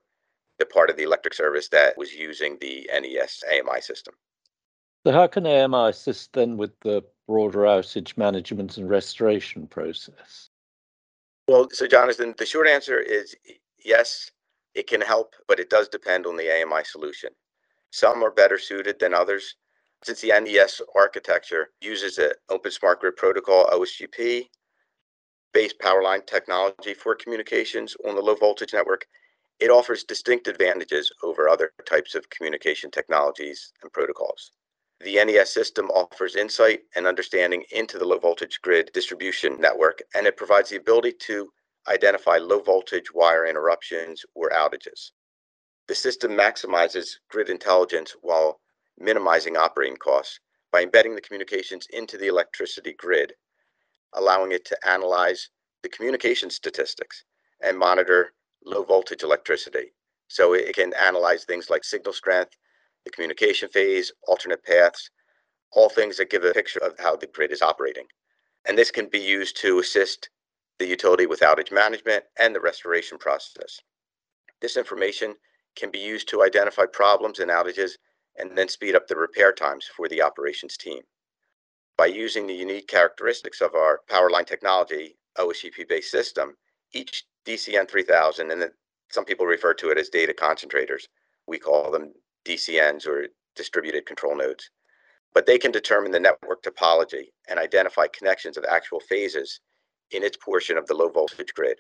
the 0.57 0.65
part 0.65 0.89
of 0.89 0.98
the 0.98 1.03
electric 1.03 1.33
service 1.33 1.69
that 1.69 1.98
was 1.98 2.13
using 2.13 2.57
the 2.59 2.89
NES 2.91 3.43
AMI 3.51 3.81
system. 3.81 4.13
So, 5.05 5.13
how 5.13 5.27
can 5.27 5.48
AMI 5.48 5.89
assist 5.89 6.33
then 6.33 6.57
with 6.57 6.77
the 6.81 7.03
broader 7.27 7.59
outage 7.59 8.17
management 8.17 8.77
and 8.77 8.89
restoration 8.89 9.67
process? 9.67 10.50
Well, 11.48 11.69
so 11.71 11.88
Jonathan, 11.88 12.36
the 12.38 12.45
short 12.45 12.67
answer 12.67 13.00
is 13.00 13.36
yes, 13.83 14.31
it 14.74 14.88
can 14.88 15.01
help, 15.01 15.36
but 15.48 15.59
it 15.59 15.69
does 15.69 15.88
depend 15.88 16.25
on 16.25 16.38
the 16.38 16.50
AMI 16.50 16.83
solution. 16.83 17.29
Some 17.91 18.24
are 18.24 18.31
better 18.31 18.57
suited 18.57 19.00
than 19.00 19.13
others. 19.13 19.55
Since 20.03 20.21
the 20.21 20.39
NES 20.39 20.81
architecture 20.95 21.69
uses 21.81 22.17
an 22.17 22.31
Open 22.50 22.71
Smart 22.71 23.01
Grid 23.01 23.17
Protocol 23.17 23.65
OSGP 23.67 24.48
based 25.51 25.79
power 25.79 26.03
line 26.03 26.21
technology 26.25 26.93
for 26.93 27.15
communications 27.15 27.95
on 28.07 28.15
the 28.15 28.21
low 28.21 28.36
voltage 28.36 28.74
network, 28.74 29.05
it 29.59 29.69
offers 29.69 30.03
distinct 30.03 30.48
advantages 30.48 31.12
over 31.24 31.50
other 31.50 31.71
types 31.86 32.15
of 32.15 32.29
communication 32.29 32.91
technologies 32.91 33.74
and 33.81 33.91
protocols. 33.91 34.51
The 35.01 35.24
NES 35.24 35.51
system 35.51 35.89
offers 35.91 36.36
insight 36.36 36.81
and 36.95 37.07
understanding 37.07 37.63
into 37.71 37.98
the 37.98 38.05
low 38.05 38.19
voltage 38.19 38.62
grid 38.62 38.91
distribution 38.93 39.59
network, 39.59 40.01
and 40.13 40.27
it 40.27 40.38
provides 40.38 40.69
the 40.69 40.77
ability 40.77 41.13
to 41.21 41.50
identify 41.89 42.38
low 42.38 42.60
voltage 42.60 43.13
wire 43.13 43.46
interruptions 43.46 44.24
or 44.36 44.50
outages. 44.50 45.12
The 45.88 45.96
system 45.96 46.31
maximizes 46.31 47.17
grid 47.29 47.50
intelligence 47.50 48.15
while 48.22 48.60
minimizing 48.98 49.58
operating 49.58 49.98
costs 49.98 50.39
by 50.72 50.84
embedding 50.84 51.15
the 51.15 51.22
communications 51.22 51.88
into 51.89 52.17
the 52.17 52.27
electricity 52.27 52.93
grid, 52.93 53.34
allowing 54.13 54.51
it 54.51 54.65
to 54.65 54.88
analyze 54.88 55.50
the 55.81 55.89
communication 55.89 56.50
statistics 56.50 57.24
and 57.62 57.77
monitor 57.77 58.34
low 58.65 58.84
voltage 58.84 59.24
electricity. 59.24 59.93
So 60.27 60.53
it 60.53 60.75
can 60.75 60.93
analyze 60.93 61.43
things 61.43 61.69
like 61.69 61.84
signal 61.84 62.13
strength, 62.13 62.51
the 63.03 63.12
communication 63.12 63.69
phase, 63.69 64.12
alternate 64.27 64.63
paths, 64.63 65.10
all 65.72 65.89
things 65.89 66.17
that 66.17 66.29
give 66.29 66.43
a 66.43 66.51
picture 66.53 66.79
of 66.79 66.93
how 67.00 67.15
the 67.15 67.27
grid 67.27 67.51
is 67.51 67.62
operating. 67.62 68.05
And 68.67 68.77
this 68.77 68.91
can 68.91 69.08
be 69.08 69.19
used 69.19 69.58
to 69.62 69.79
assist 69.79 70.29
the 70.79 70.88
utility 70.88 71.25
with 71.25 71.41
outage 71.41 71.71
management 71.71 72.24
and 72.39 72.55
the 72.55 72.62
restoration 72.62 73.17
process. 73.17 73.81
This 74.62 74.77
information 74.77 75.36
can 75.75 75.91
be 75.91 76.00
used 76.00 76.27
to 76.29 76.43
identify 76.43 76.86
problems 76.86 77.39
and 77.39 77.51
outages 77.51 77.91
and 78.38 78.57
then 78.57 78.69
speed 78.69 78.95
up 78.95 79.07
the 79.07 79.15
repair 79.15 79.51
times 79.51 79.86
for 79.95 80.07
the 80.07 80.21
operations 80.21 80.77
team. 80.77 81.01
By 81.98 82.07
using 82.07 82.48
the 82.48 82.53
unique 82.53 82.88
characteristics 82.88 83.62
of 83.62 83.75
our 83.75 84.01
power 84.09 84.29
line 84.29 84.45
technology, 84.45 85.17
OSGP 85.38 85.88
based 85.88 86.12
system, 86.12 86.55
each 86.93 87.25
DCN 87.45 87.89
3000, 87.89 88.51
and 88.51 88.71
some 89.12 89.25
people 89.25 89.45
refer 89.45 89.74
to 89.75 89.89
it 89.89 89.98
as 89.98 90.09
data 90.09 90.33
concentrators, 90.33 91.03
we 91.48 91.59
call 91.59 91.91
them 91.91 92.13
DCNs 92.45 93.05
or 93.05 93.27
distributed 93.55 94.05
control 94.05 94.36
nodes. 94.36 94.69
But 95.33 95.45
they 95.45 95.57
can 95.57 95.71
determine 95.71 96.12
the 96.12 96.19
network 96.19 96.63
topology 96.63 97.25
and 97.50 97.59
identify 97.59 98.07
connections 98.07 98.57
of 98.57 98.65
actual 98.65 99.00
phases 99.01 99.59
in 100.11 100.23
its 100.23 100.37
portion 100.37 100.77
of 100.77 100.87
the 100.87 100.93
low 100.93 101.09
voltage 101.09 101.53
grid. 101.53 101.79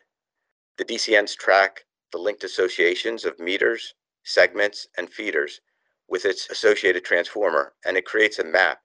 The 0.77 0.85
DCNs 0.85 1.35
track 1.35 1.85
the 2.11 2.17
linked 2.17 2.43
associations 2.43 3.25
of 3.25 3.39
meters, 3.39 3.93
segments, 4.23 4.87
and 4.97 5.09
feeders 5.09 5.61
with 6.07 6.25
its 6.25 6.49
associated 6.49 7.05
transformer, 7.05 7.73
and 7.85 7.95
it 7.95 8.05
creates 8.05 8.39
a 8.39 8.43
map 8.43 8.79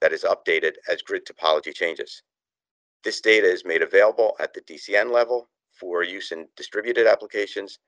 that 0.00 0.12
is 0.12 0.24
updated 0.24 0.72
as 0.88 1.02
grid 1.02 1.26
topology 1.26 1.74
changes. 1.74 2.22
This 3.02 3.20
data 3.20 3.46
is 3.46 3.64
made 3.64 3.82
available 3.82 4.34
at 4.40 4.54
the 4.54 4.62
DCN 4.62 5.10
level 5.12 5.50
for 5.72 6.02
use 6.02 6.32
in 6.32 6.46
distributed 6.56 7.06
applications, 7.06 7.78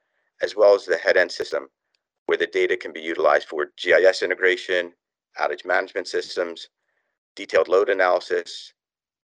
as 0.43 0.55
well 0.55 0.75
as 0.75 0.85
the 0.85 0.99
head 0.99 1.17
end 1.17 1.33
system, 1.33 1.69
where 2.27 2.37
the 2.37 2.47
data 2.47 2.77
can 2.77 2.93
be 2.93 3.01
utilized 3.01 3.49
for 3.49 3.73
GIS 3.79 4.23
integration, 4.23 4.93
outage 5.41 5.65
management 5.65 6.07
systems, 6.07 6.69
detailed 7.35 7.69
load 7.69 7.89
analysis, 7.89 8.75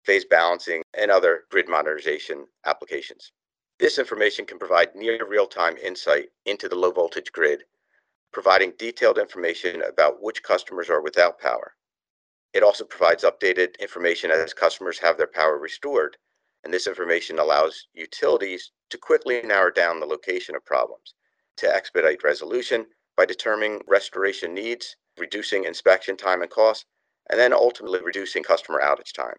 phase 0.05 0.25
balancing, 0.25 0.83
and 0.95 1.11
other 1.11 1.45
grid 1.51 1.69
modernization 1.69 2.47
applications. 2.65 3.33
This 3.79 3.99
information 3.99 4.47
can 4.47 4.59
provide 4.59 4.95
near 4.95 5.27
real 5.27 5.47
time 5.47 5.77
insight 5.77 6.29
into 6.47 6.69
the 6.69 6.77
low 6.77 6.91
voltage 6.91 7.33
grid, 7.33 7.65
providing 8.33 8.73
detailed 8.79 9.19
information 9.19 9.83
about 9.83 10.23
which 10.23 10.43
customers 10.43 10.89
are 10.89 11.03
without 11.03 11.39
power. 11.39 11.75
It 12.53 12.63
also 12.63 12.85
provides 12.85 13.25
updated 13.25 13.79
information 13.81 14.31
as 14.31 14.53
customers 14.53 14.99
have 14.99 15.17
their 15.17 15.27
power 15.27 15.59
restored, 15.59 16.17
and 16.65 16.73
this 16.73 16.87
information 16.87 17.39
allows 17.39 17.87
utilities 17.95 18.71
to 18.91 18.99
quickly 18.99 19.41
narrow 19.43 19.71
down 19.71 20.01
the 20.01 20.07
location 20.07 20.55
of 20.55 20.65
problems, 20.65 21.15
to 21.57 21.75
expedite 21.75 22.23
resolution 22.23 22.87
by 23.17 23.25
determining 23.25 23.81
restoration 23.87 24.55
needs, 24.55 24.97
reducing 25.19 25.65
inspection 25.65 26.17
time 26.17 26.43
and 26.43 26.51
cost, 26.51 26.87
and 27.31 27.39
then 27.39 27.53
ultimately 27.53 28.01
reducing 28.03 28.43
customer 28.43 28.81
outage 28.81 29.13
time. 29.13 29.37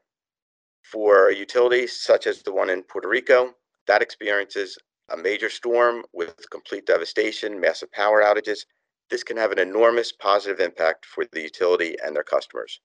For 0.84 1.32
utilities 1.32 2.00
such 2.00 2.28
as 2.28 2.44
the 2.44 2.52
one 2.52 2.70
in 2.70 2.84
Puerto 2.84 3.08
Rico, 3.08 3.56
that 3.88 4.02
experiences 4.02 4.78
a 5.10 5.18
major 5.18 5.50
storm 5.50 6.06
with 6.12 6.50
complete 6.50 6.86
devastation, 6.86 7.60
massive 7.60 7.92
power 7.92 8.22
outages. 8.22 8.66
This 9.10 9.24
can 9.24 9.38
have 9.38 9.52
an 9.52 9.60
enormous 9.60 10.12
positive 10.12 10.60
impact 10.60 11.06
for 11.06 11.26
the 11.26 11.42
utility 11.42 11.98
and 12.04 12.16
their 12.16 12.24
customers. 12.24 12.82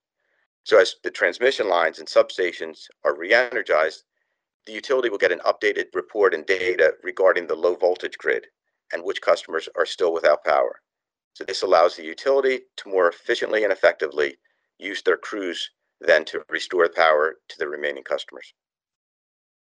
So, 0.63 0.79
as 0.79 0.97
the 1.03 1.11
transmission 1.11 1.69
lines 1.69 1.99
and 1.99 2.07
substations 2.07 2.89
are 3.05 3.17
re 3.17 3.33
energized, 3.33 4.05
the 4.65 4.73
utility 4.73 5.09
will 5.09 5.19
get 5.19 5.33
an 5.33 5.41
updated 5.41 5.95
report 5.95 6.35
and 6.35 6.47
data 6.47 6.95
regarding 7.03 7.47
the 7.47 7.57
low 7.57 7.75
voltage 7.75 8.17
grid 8.17 8.47
and 8.93 9.03
which 9.03 9.23
customers 9.23 9.69
are 9.77 9.87
still 9.87 10.13
without 10.13 10.45
power. 10.45 10.83
So, 11.35 11.45
this 11.45 11.63
allows 11.63 11.97
the 11.97 12.05
utility 12.05 12.61
to 12.77 12.89
more 12.89 13.09
efficiently 13.09 13.65
and 13.65 13.73
effectively 13.73 14.39
use 14.79 15.03
their 15.03 15.17
crews 15.17 15.71
then 16.01 16.25
to 16.27 16.43
restore 16.49 16.89
power 16.89 17.37
to 17.49 17.59
the 17.59 17.69
remaining 17.69 18.05
customers. 18.05 18.53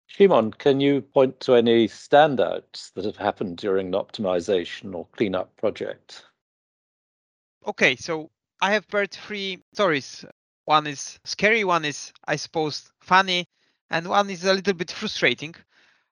Shimon, 0.07 0.53
can 0.53 0.81
you 0.81 1.03
point 1.03 1.39
to 1.41 1.55
any 1.55 1.87
standouts 1.87 2.93
that 2.95 3.05
have 3.05 3.17
happened 3.17 3.59
during 3.59 3.89
an 3.89 3.93
optimization 3.93 4.95
or 4.95 5.07
cleanup 5.17 5.55
project? 5.57 6.25
Okay, 7.67 7.95
so 7.97 8.31
I 8.61 8.73
have 8.73 8.87
heard 8.91 9.11
three 9.11 9.63
stories. 9.75 10.25
One 10.65 10.87
is 10.87 11.19
scary, 11.25 11.65
one 11.65 11.85
is, 11.85 12.13
I 12.27 12.37
suppose, 12.37 12.91
funny, 13.01 13.47
and 13.91 14.09
one 14.09 14.31
is 14.31 14.45
a 14.45 14.55
little 14.55 14.75
bit 14.75 14.91
frustrating. 14.91 15.55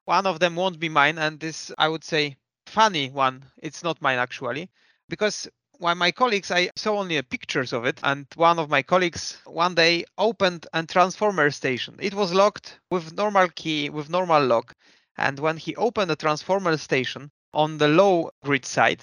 One 0.05 0.27
of 0.27 0.41
them 0.41 0.57
won't 0.57 0.79
be 0.79 0.89
mine, 0.89 1.19
and 1.19 1.41
this, 1.41 1.73
I 1.79 1.89
would 1.89 2.05
say, 2.05 2.37
funny 2.67 3.11
one, 3.11 3.45
it's 3.59 3.83
not 3.83 4.03
mine 4.03 4.19
actually, 4.19 4.71
because 5.09 5.49
one 5.79 5.99
my 5.99 6.11
colleagues 6.11 6.51
i 6.51 6.71
saw 6.77 6.99
only 6.99 7.21
pictures 7.23 7.73
of 7.73 7.85
it 7.85 8.01
and 8.03 8.27
one 8.37 8.59
of 8.59 8.71
my 8.71 8.83
colleagues 8.83 9.39
one 9.47 9.75
day 9.75 10.05
opened 10.19 10.67
a 10.73 10.85
transformer 10.85 11.51
station. 11.51 11.97
It 12.01 12.15
was 12.15 12.33
locked 12.33 12.79
with 12.91 13.15
normal 13.15 13.49
key 13.49 13.91
with 13.91 14.11
normal 14.11 14.45
lock. 14.45 14.75
And 15.17 15.39
when 15.39 15.57
he 15.57 15.77
opened 15.77 16.11
the 16.11 16.17
transformer 16.17 16.77
station 16.77 17.31
on 17.55 17.79
the 17.79 17.89
low 17.89 18.31
grid 18.45 18.65
side 18.67 19.03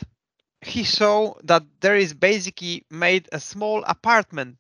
he 0.61 0.83
saw 0.83 1.33
that 1.43 1.63
there 1.81 1.95
is 1.95 2.13
basically 2.13 2.85
made 2.89 3.27
a 3.31 3.39
small 3.39 3.83
apartment 3.85 4.57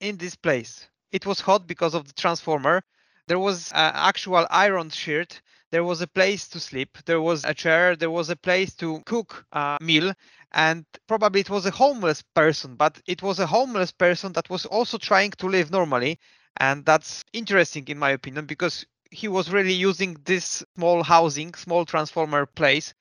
in 0.00 0.16
this 0.16 0.34
place. 0.36 0.88
It 1.12 1.26
was 1.26 1.40
hot 1.40 1.66
because 1.66 1.94
of 1.94 2.06
the 2.06 2.14
transformer 2.14 2.82
there 3.26 3.38
was 3.38 3.70
an 3.72 3.92
actual 3.94 4.46
iron 4.50 4.90
shirt. 4.90 5.40
There 5.70 5.84
was 5.84 6.00
a 6.00 6.06
place 6.06 6.46
to 6.48 6.60
sleep. 6.60 6.98
There 7.06 7.20
was 7.20 7.44
a 7.44 7.54
chair. 7.54 7.96
There 7.96 8.10
was 8.10 8.30
a 8.30 8.36
place 8.36 8.74
to 8.76 9.00
cook 9.06 9.44
a 9.52 9.78
meal. 9.80 10.14
And 10.52 10.84
probably 11.08 11.40
it 11.40 11.50
was 11.50 11.66
a 11.66 11.70
homeless 11.72 12.22
person 12.22 12.76
but 12.76 13.00
it 13.06 13.22
was 13.22 13.40
a 13.40 13.46
homeless 13.46 13.90
person 13.90 14.32
that 14.34 14.48
was 14.48 14.66
also 14.66 14.98
trying 14.98 15.32
to 15.32 15.48
live 15.48 15.70
normally. 15.70 16.20
And 16.58 16.84
that's 16.84 17.24
interesting 17.32 17.88
in 17.88 17.98
my 17.98 18.10
opinion 18.10 18.46
because 18.46 18.86
he 19.10 19.26
was 19.28 19.50
really 19.50 19.72
using 19.72 20.16
this 20.24 20.62
small 20.76 21.02
housing 21.02 21.54
small 21.54 21.84
transformer 21.84 22.46
place 22.46 22.94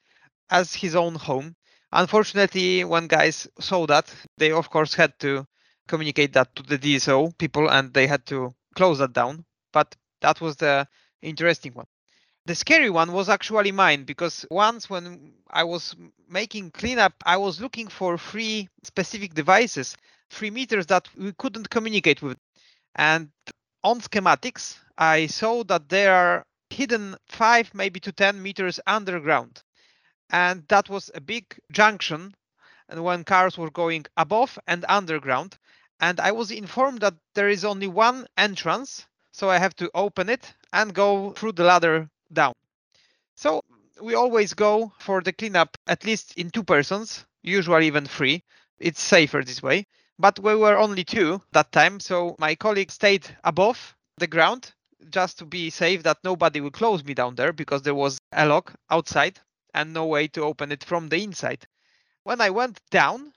as 0.50 0.74
his 0.74 0.96
own 0.96 1.16
home. 1.16 1.56
Unfortunately 1.92 2.84
when 2.84 3.08
guys 3.08 3.48
saw 3.60 3.86
that 3.88 4.14
they 4.38 4.52
of 4.52 4.70
course 4.70 4.94
had 4.96 5.18
to 5.20 5.46
communicate 5.88 6.34
that 6.34 6.56
to 6.56 6.64
the 6.64 6.80
dso 6.80 7.38
people 7.38 7.70
and 7.70 7.94
they 7.94 8.08
had 8.08 8.26
to 8.28 8.54
close 8.76 8.98
that 9.00 9.14
down. 9.14 9.46
But 9.72 9.96
that 10.24 10.42
was 10.42 10.56
the 10.58 10.88
interesting 11.22 11.74
one 11.74 11.88
the 12.46 12.56
scary 12.56 12.90
one 12.90 13.12
was 13.14 13.30
actually 13.30 13.72
mine 13.72 14.04
because 14.04 14.46
once 14.52 14.90
when 14.90 15.34
I 15.50 15.64
was 15.64 15.96
making 16.28 16.72
cleanup, 16.72 17.14
I 17.26 17.38
was 17.38 17.62
looking 17.62 17.88
for 17.88 18.18
three 18.18 18.68
specific 18.84 19.34
devices, 19.34 19.96
three 20.30 20.50
meters 20.52 20.88
that 20.88 21.08
we 21.16 21.32
couldn't 21.34 21.70
communicate 21.70 22.22
with. 22.22 22.38
And 22.96 23.30
on 23.84 24.02
schematics, 24.02 24.78
I 24.98 25.28
saw 25.28 25.64
that 25.66 25.88
there 25.88 26.14
are 26.14 26.46
hidden 26.70 27.16
five, 27.28 27.74
maybe 27.74 28.00
to 28.02 28.12
10 28.12 28.42
meters 28.42 28.80
underground. 28.86 29.64
And 30.30 30.68
that 30.68 30.90
was 30.90 31.12
a 31.16 31.22
big 31.22 31.46
junction 31.72 32.34
and 32.90 33.04
when 33.04 33.24
cars 33.24 33.58
were 33.58 33.72
going 33.72 34.06
above 34.18 34.60
and 34.68 34.84
underground. 34.90 35.58
And 36.02 36.20
I 36.20 36.32
was 36.32 36.52
informed 36.52 37.02
that 37.02 37.14
there 37.36 37.48
is 37.48 37.64
only 37.64 37.88
one 37.88 38.28
entrance. 38.38 39.06
So 39.34 39.50
I 39.50 39.58
have 39.58 39.76
to 39.78 39.92
open 39.94 40.30
it 40.30 40.54
and 40.72 40.94
go 40.94 41.32
through 41.32 41.54
the 41.54 41.66
ladder 41.66 42.10
down. 42.32 42.54
So 43.36 43.64
we 44.02 44.14
always 44.14 44.54
go 44.54 44.94
for 45.00 45.22
the 45.22 45.34
cleanup 45.34 45.78
at 45.88 46.06
least 46.06 46.38
in 46.38 46.52
two 46.52 46.64
persons, 46.64 47.26
usually 47.42 47.88
even 47.88 48.06
three. 48.06 48.44
It's 48.80 49.02
safer 49.02 49.42
this 49.44 49.62
way. 49.62 49.88
But 50.20 50.40
we 50.40 50.56
were 50.56 50.78
only 50.78 51.04
two 51.04 51.42
that 51.52 51.72
time, 51.72 52.00
so 52.00 52.36
my 52.38 52.54
colleague 52.56 52.92
stayed 52.92 53.26
above 53.44 53.96
the 54.18 54.28
ground 54.28 54.72
just 55.10 55.40
to 55.40 55.46
be 55.46 55.70
safe 55.72 56.04
that 56.04 56.24
nobody 56.24 56.62
will 56.62 56.72
close 56.72 57.04
me 57.04 57.16
down 57.16 57.36
there 57.36 57.52
because 57.52 57.82
there 57.82 57.96
was 57.96 58.20
a 58.32 58.46
lock 58.46 58.74
outside 58.90 59.40
and 59.74 59.92
no 59.92 60.06
way 60.06 60.28
to 60.28 60.44
open 60.44 60.72
it 60.72 60.84
from 60.84 61.10
the 61.10 61.24
inside. 61.24 61.66
When 62.24 62.40
I 62.40 62.52
went 62.52 62.80
down, 62.92 63.34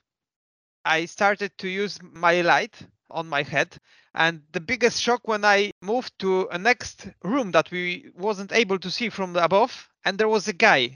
I 0.85 1.06
started 1.06 1.56
to 1.59 1.68
use 1.68 1.98
my 2.02 2.42
light 2.42 2.76
on 3.11 3.29
my 3.29 3.42
head. 3.42 3.77
And 4.14 4.42
the 4.53 4.61
biggest 4.61 5.01
shock 5.03 5.29
when 5.29 5.45
i 5.45 5.73
moved 5.83 6.12
to 6.21 6.49
a 6.53 6.59
next 6.59 7.09
room 7.25 7.53
that 7.53 7.71
we 7.71 8.11
wasn't 8.16 8.53
able 8.53 8.79
to 8.81 8.90
see 8.90 9.11
from 9.11 9.37
above 9.37 9.88
and 10.05 10.19
there 10.19 10.29
was 10.29 10.49
a 10.49 10.55
guy 10.55 10.90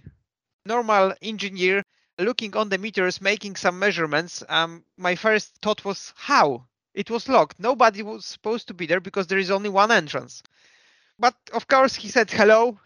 normal 0.67 1.15
engineer 1.23 1.83
looking 2.19 2.57
on 2.57 2.69
the 2.69 2.79
meters 2.79 3.21
making 3.21 3.57
some 3.57 3.79
measurements. 3.79 4.43
Um, 4.49 4.85
my 4.97 5.15
first 5.17 5.57
thought 5.63 5.85
was 5.85 6.13
how? 6.17 6.67
It 6.95 7.11
was 7.11 7.29
locked. 7.29 7.59
Nobody 7.59 8.03
was 8.03 8.27
supposed 8.27 8.69
to 8.69 8.75
be 8.75 8.87
there 8.87 9.01
because 9.01 9.27
there 9.27 9.39
is 9.39 9.51
only 9.51 9.71
one 9.71 9.91
entrance. 9.91 10.43
But 11.19 11.35
of 11.55 11.69
course 11.69 11.95
he 11.97 12.09
said 12.09 12.31
hello. 12.31 12.79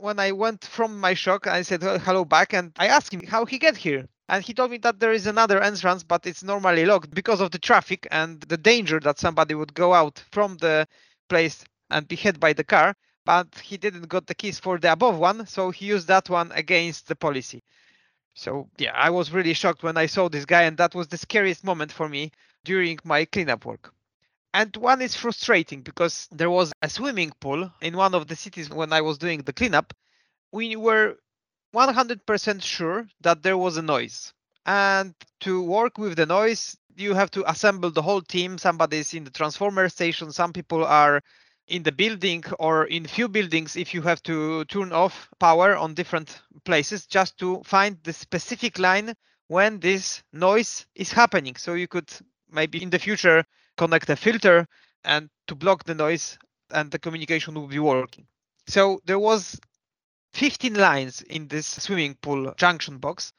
When 0.00 0.18
i 0.20 0.32
went 0.32 0.64
from 0.64 1.00
my 1.00 1.14
shock 1.14 1.46
i 1.46 1.62
said 1.62 1.82
hello 1.82 2.24
back. 2.24 2.54
And 2.54 2.72
i 2.78 2.88
asked 2.88 3.14
him 3.14 3.22
how 3.26 3.46
he 3.46 3.58
get 3.58 3.76
here 3.76 4.08
and 4.30 4.44
he 4.44 4.54
told 4.54 4.70
me 4.70 4.78
that 4.78 5.00
there 5.00 5.12
is 5.12 5.26
another 5.26 5.60
entrance 5.60 6.04
but 6.04 6.24
it's 6.24 6.44
normally 6.44 6.86
locked 6.86 7.12
because 7.12 7.40
of 7.40 7.50
the 7.50 7.58
traffic 7.58 8.06
and 8.12 8.40
the 8.42 8.56
danger 8.56 9.00
that 9.00 9.18
somebody 9.18 9.54
would 9.54 9.74
go 9.74 9.92
out 9.92 10.22
from 10.30 10.56
the 10.58 10.86
place 11.28 11.64
and 11.90 12.06
be 12.06 12.14
hit 12.16 12.38
by 12.38 12.52
the 12.52 12.64
car. 12.64 12.94
But 13.26 13.48
he 13.58 13.76
didn't 13.76 14.08
got 14.08 14.26
the 14.26 14.34
keys 14.34 14.58
for 14.60 14.78
the 14.78 14.92
above 14.92 15.18
one 15.18 15.46
so 15.46 15.70
he 15.72 15.86
used 15.86 16.06
that 16.08 16.30
one 16.30 16.52
against 16.52 17.08
the 17.08 17.16
policy. 17.16 17.62
So 18.34 18.68
yeah 18.78 18.92
i 18.94 19.10
was 19.10 19.32
really 19.32 19.52
shocked 19.52 19.82
when 19.82 19.96
i 19.96 20.06
saw 20.06 20.28
this 20.28 20.46
guy 20.46 20.62
and 20.62 20.76
that 20.78 20.94
was 20.94 21.08
the 21.08 21.18
scariest 21.18 21.64
moment 21.64 21.90
for 21.92 22.08
me 22.08 22.30
during 22.64 22.98
my 23.04 23.24
cleanup 23.24 23.64
work. 23.66 23.92
And 24.54 24.74
one 24.76 25.02
is 25.02 25.16
frustrating 25.16 25.82
because 25.82 26.28
there 26.30 26.50
was 26.50 26.72
a 26.82 26.88
swimming 26.88 27.32
pool 27.40 27.72
in 27.80 27.96
one 27.96 28.14
of 28.14 28.28
the 28.28 28.36
cities 28.36 28.70
when 28.70 28.92
i 28.92 29.00
was 29.00 29.18
doing 29.18 29.40
the 29.42 29.52
cleanup. 29.52 29.92
We 30.52 30.76
were 30.76 31.16
100% 31.74 32.62
sure 32.62 33.06
that 33.20 33.42
there 33.42 33.58
was 33.58 33.76
a 33.76 33.82
noise. 33.82 34.32
And 34.66 35.14
to 35.40 35.62
work 35.62 35.98
with 35.98 36.16
the 36.16 36.26
noise, 36.26 36.76
you 36.96 37.14
have 37.14 37.30
to 37.32 37.48
assemble 37.50 37.90
the 37.90 38.02
whole 38.02 38.20
team. 38.20 38.58
Somebody's 38.58 39.14
in 39.14 39.24
the 39.24 39.30
transformer 39.30 39.88
station, 39.88 40.32
some 40.32 40.52
people 40.52 40.84
are 40.84 41.22
in 41.68 41.82
the 41.84 41.92
building 41.92 42.44
or 42.58 42.84
in 42.86 43.06
few 43.06 43.28
buildings 43.28 43.76
if 43.76 43.94
you 43.94 44.02
have 44.02 44.22
to 44.24 44.64
turn 44.66 44.92
off 44.92 45.28
power 45.38 45.76
on 45.76 45.94
different 45.94 46.42
places 46.64 47.06
just 47.06 47.38
to 47.38 47.62
find 47.64 47.96
the 48.02 48.12
specific 48.12 48.78
line 48.78 49.14
when 49.46 49.78
this 49.78 50.22
noise 50.32 50.86
is 50.94 51.12
happening. 51.12 51.54
So 51.56 51.74
you 51.74 51.86
could 51.86 52.10
maybe 52.50 52.82
in 52.82 52.90
the 52.90 52.98
future 52.98 53.44
connect 53.76 54.10
a 54.10 54.16
filter 54.16 54.66
and 55.04 55.30
to 55.46 55.54
block 55.54 55.84
the 55.84 55.94
noise 55.94 56.38
and 56.72 56.90
the 56.90 56.98
communication 56.98 57.54
will 57.54 57.68
be 57.68 57.78
working. 57.78 58.26
So 58.66 59.00
there 59.06 59.18
was 59.18 59.58
15 60.32 60.74
lines 60.74 61.22
in 61.22 61.48
this 61.48 61.66
swimming 61.66 62.14
pool 62.14 62.52
junction 62.56 62.98
box 62.98 63.32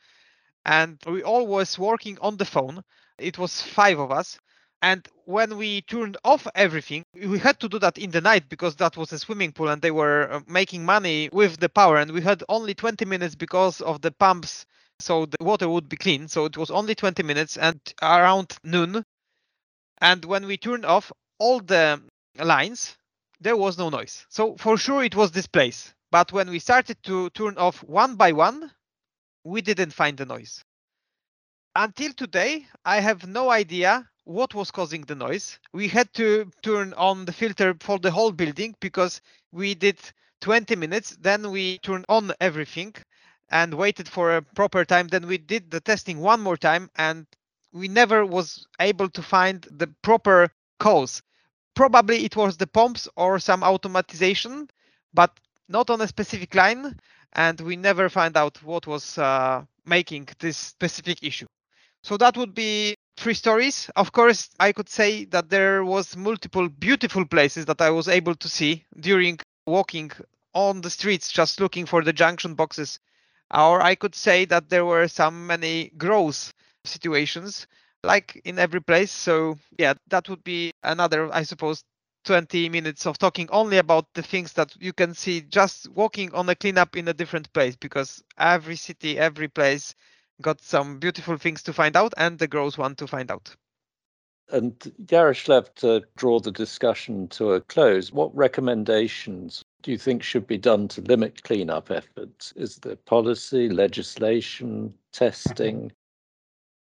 and 0.66 1.00
we 1.06 1.24
all 1.24 1.48
was 1.48 1.80
working 1.80 2.18
on 2.22 2.38
the 2.38 2.46
phone. 2.46 2.84
It 3.18 3.38
was 3.38 3.62
five 3.62 4.00
of 4.00 4.12
us 4.12 4.40
and 4.82 5.08
when 5.26 5.58
we 5.58 5.82
turned 5.82 6.18
off 6.24 6.48
everything, 6.56 7.04
we 7.14 7.38
had 7.38 7.60
to 7.60 7.70
do 7.70 7.78
that 7.80 8.00
in 8.00 8.10
the 8.10 8.22
night 8.22 8.50
because 8.50 8.76
that 8.78 8.98
was 8.98 9.12
a 9.12 9.20
swimming 9.20 9.52
pool 9.52 9.70
and 9.70 9.82
they 9.82 9.92
were 9.92 10.32
uh, 10.32 10.40
making 10.48 10.84
money 10.84 11.30
with 11.32 11.60
the 11.60 11.70
power. 11.70 11.98
And 11.98 12.12
we 12.12 12.22
had 12.22 12.44
only 12.50 12.74
20 12.74 13.06
minutes 13.06 13.36
because 13.36 13.80
of 13.82 14.02
the 14.02 14.12
pumps. 14.12 14.66
So 15.00 15.28
the 15.28 15.38
water 15.40 15.70
would 15.70 15.88
be 15.88 15.98
clean. 15.98 16.28
So 16.28 16.46
it 16.46 16.58
was 16.58 16.72
only 16.72 16.96
20 16.96 17.22
minutes 17.22 17.58
and 17.58 17.80
around 18.02 18.58
noon. 18.64 19.06
And 20.00 20.26
when 20.26 20.48
we 20.48 20.58
turned 20.58 20.86
off 20.86 21.12
all 21.38 21.60
the 21.60 22.02
lines, 22.40 22.98
there 23.40 23.58
was 23.58 23.78
no 23.78 23.90
noise. 23.90 24.26
So 24.30 24.56
for 24.58 24.78
sure 24.78 25.04
it 25.04 25.16
was 25.16 25.32
this 25.32 25.48
place. 25.48 25.94
But 26.12 26.32
when 26.32 26.50
we 26.50 26.60
started 26.60 27.02
to 27.04 27.30
turn 27.32 27.58
off 27.58 27.84
one 27.84 28.16
by 28.16 28.34
one, 28.34 28.72
we 29.44 29.62
didn't 29.62 29.94
find 29.94 30.18
the 30.18 30.26
noise. 30.26 30.64
Until 31.76 32.14
today, 32.14 32.68
I 32.86 33.00
have 33.00 33.26
no 33.28 33.50
idea 33.50 34.10
what 34.26 34.54
was 34.54 34.72
causing 34.72 35.02
the 35.04 35.16
noise. 35.16 35.58
We 35.74 35.88
had 35.88 36.14
to 36.16 36.52
turn 36.62 36.94
on 36.94 37.26
the 37.26 37.34
filter 37.34 37.76
for 37.80 37.98
the 37.98 38.12
whole 38.12 38.32
building 38.32 38.76
because 38.80 39.22
we 39.52 39.74
did 39.74 40.00
20 40.42 40.76
minutes. 40.76 41.18
Then 41.20 41.50
we 41.50 41.80
turned 41.80 42.06
on 42.10 42.32
everything 42.42 42.94
and 43.50 43.74
waited 43.74 44.08
for 44.08 44.36
a 44.36 44.42
proper 44.42 44.86
time. 44.86 45.08
Then 45.08 45.28
we 45.28 45.38
did 45.38 45.72
the 45.72 45.80
testing 45.80 46.20
one 46.20 46.42
more 46.42 46.58
time 46.58 46.90
and 46.96 47.26
we 47.72 47.88
never 47.88 48.26
was 48.26 48.68
able 48.80 49.10
to 49.10 49.24
find 49.24 49.66
the 49.72 49.88
proper 50.02 50.50
cause. 50.80 51.22
Probably 51.74 52.26
it 52.26 52.36
was 52.36 52.58
the 52.58 52.68
pumps 52.68 53.08
or 53.16 53.40
some 53.40 53.62
automatization, 53.62 54.70
but 55.14 55.40
not 55.72 55.90
on 55.90 56.02
a 56.02 56.08
specific 56.08 56.54
line. 56.56 56.98
And 57.34 57.60
we 57.62 57.78
never 57.78 58.10
find 58.10 58.36
out 58.36 58.62
what 58.64 58.88
was 58.88 59.18
uh, 59.18 59.64
making 59.86 60.28
this 60.40 60.58
specific 60.58 61.24
issue. 61.24 61.48
So 62.04 62.18
that 62.18 62.36
would 62.36 62.54
be 62.54 62.96
three 63.18 63.34
stories. 63.34 63.90
Of 63.96 64.12
course, 64.12 64.50
I 64.60 64.72
could 64.72 64.90
say 64.90 65.26
that 65.26 65.50
there 65.50 65.86
was 65.86 66.18
multiple 66.18 66.68
beautiful 66.68 67.26
places 67.26 67.66
that 67.66 67.82
I 67.82 67.92
was 67.92 68.08
able 68.08 68.36
to 68.36 68.50
see 68.50 68.86
during 69.00 69.40
walking 69.66 70.12
on 70.54 70.82
the 70.82 70.90
streets, 70.90 71.32
just 71.32 71.60
looking 71.60 71.86
for 71.86 72.04
the 72.04 72.14
junction 72.14 72.56
boxes. 72.56 73.00
Or 73.54 73.82
I 73.82 73.96
could 73.96 74.16
say 74.16 74.46
that 74.46 74.70
there 74.70 74.86
were 74.86 75.08
some 75.08 75.48
many 75.48 75.92
gross 75.98 76.54
situations, 76.84 77.68
like 78.04 78.42
in 78.44 78.60
every 78.60 78.82
place. 78.82 79.12
So 79.12 79.58
yeah, 79.78 79.94
that 80.10 80.28
would 80.28 80.44
be 80.44 80.74
another, 80.84 81.34
I 81.34 81.44
suppose, 81.44 81.84
20 82.24 82.70
minutes 82.70 83.06
of 83.06 83.18
talking 83.18 83.50
only 83.52 83.78
about 83.78 84.06
the 84.14 84.22
things 84.22 84.54
that 84.54 84.76
you 84.80 84.94
can 84.94 85.14
see 85.14 85.42
just 85.42 85.90
walking 85.90 86.34
on 86.34 86.50
a 86.50 86.56
cleanup 86.56 86.96
in 86.96 87.08
a 87.08 87.14
different 87.14 87.52
place 87.54 87.76
because 87.76 88.24
every 88.38 88.76
city, 88.76 89.18
every 89.18 89.48
place 89.48 89.96
got 90.42 90.62
some 90.62 91.00
beautiful 91.00 91.38
things 91.38 91.64
to 91.64 91.74
find 91.74 91.96
out 91.96 92.14
and 92.18 92.40
the 92.40 92.48
girls 92.48 92.78
want 92.78 92.98
to 92.98 93.08
find 93.08 93.32
out. 93.32 93.56
And 94.52 94.76
Yaroslav, 95.10 95.74
to 95.76 96.04
draw 96.18 96.40
the 96.40 96.52
discussion 96.52 97.30
to 97.30 97.54
a 97.54 97.62
close, 97.62 98.12
what 98.12 98.36
recommendations 98.36 99.64
do 99.82 99.92
you 99.92 99.98
think 99.98 100.24
should 100.24 100.46
be 100.46 100.58
done 100.58 100.90
to 100.90 101.02
limit 101.02 101.44
cleanup 101.44 101.90
efforts? 101.90 102.52
Is 102.58 102.78
there 102.78 102.98
policy, 102.98 103.70
legislation, 103.70 104.94
testing? 105.14 105.92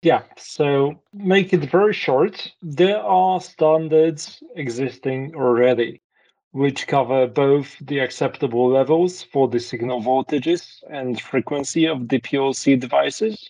Yeah, 0.06 0.22
so 0.38 1.02
make 1.14 1.52
it 1.52 1.72
very 1.72 1.92
short. 1.92 2.54
There 2.62 3.00
are 3.00 3.42
standards 3.42 4.44
existing 4.56 5.34
already 5.34 6.04
which 6.52 6.86
cover 6.86 7.26
both 7.26 7.76
the 7.80 7.98
acceptable 7.98 8.70
levels 8.70 9.24
for 9.24 9.48
the 9.48 9.60
signal 9.60 10.04
voltages 10.04 10.84
and 10.92 11.20
frequency 11.20 11.88
of 11.88 12.08
the 12.08 12.20
PLC 12.20 12.80
devices, 12.80 13.50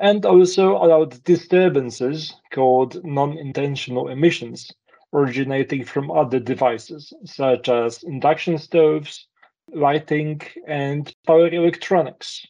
and 0.00 0.24
also 0.24 0.76
allowed 0.76 1.24
disturbances 1.24 2.36
called 2.52 3.04
non-intentional 3.04 4.10
emissions 4.10 4.70
originating 5.12 5.84
from 5.84 6.12
other 6.12 6.38
devices, 6.38 7.12
such 7.24 7.68
as 7.68 8.04
induction 8.04 8.58
stoves, 8.58 9.26
lighting, 9.74 10.40
and 10.68 11.12
power 11.26 11.48
electronics. 11.48 12.46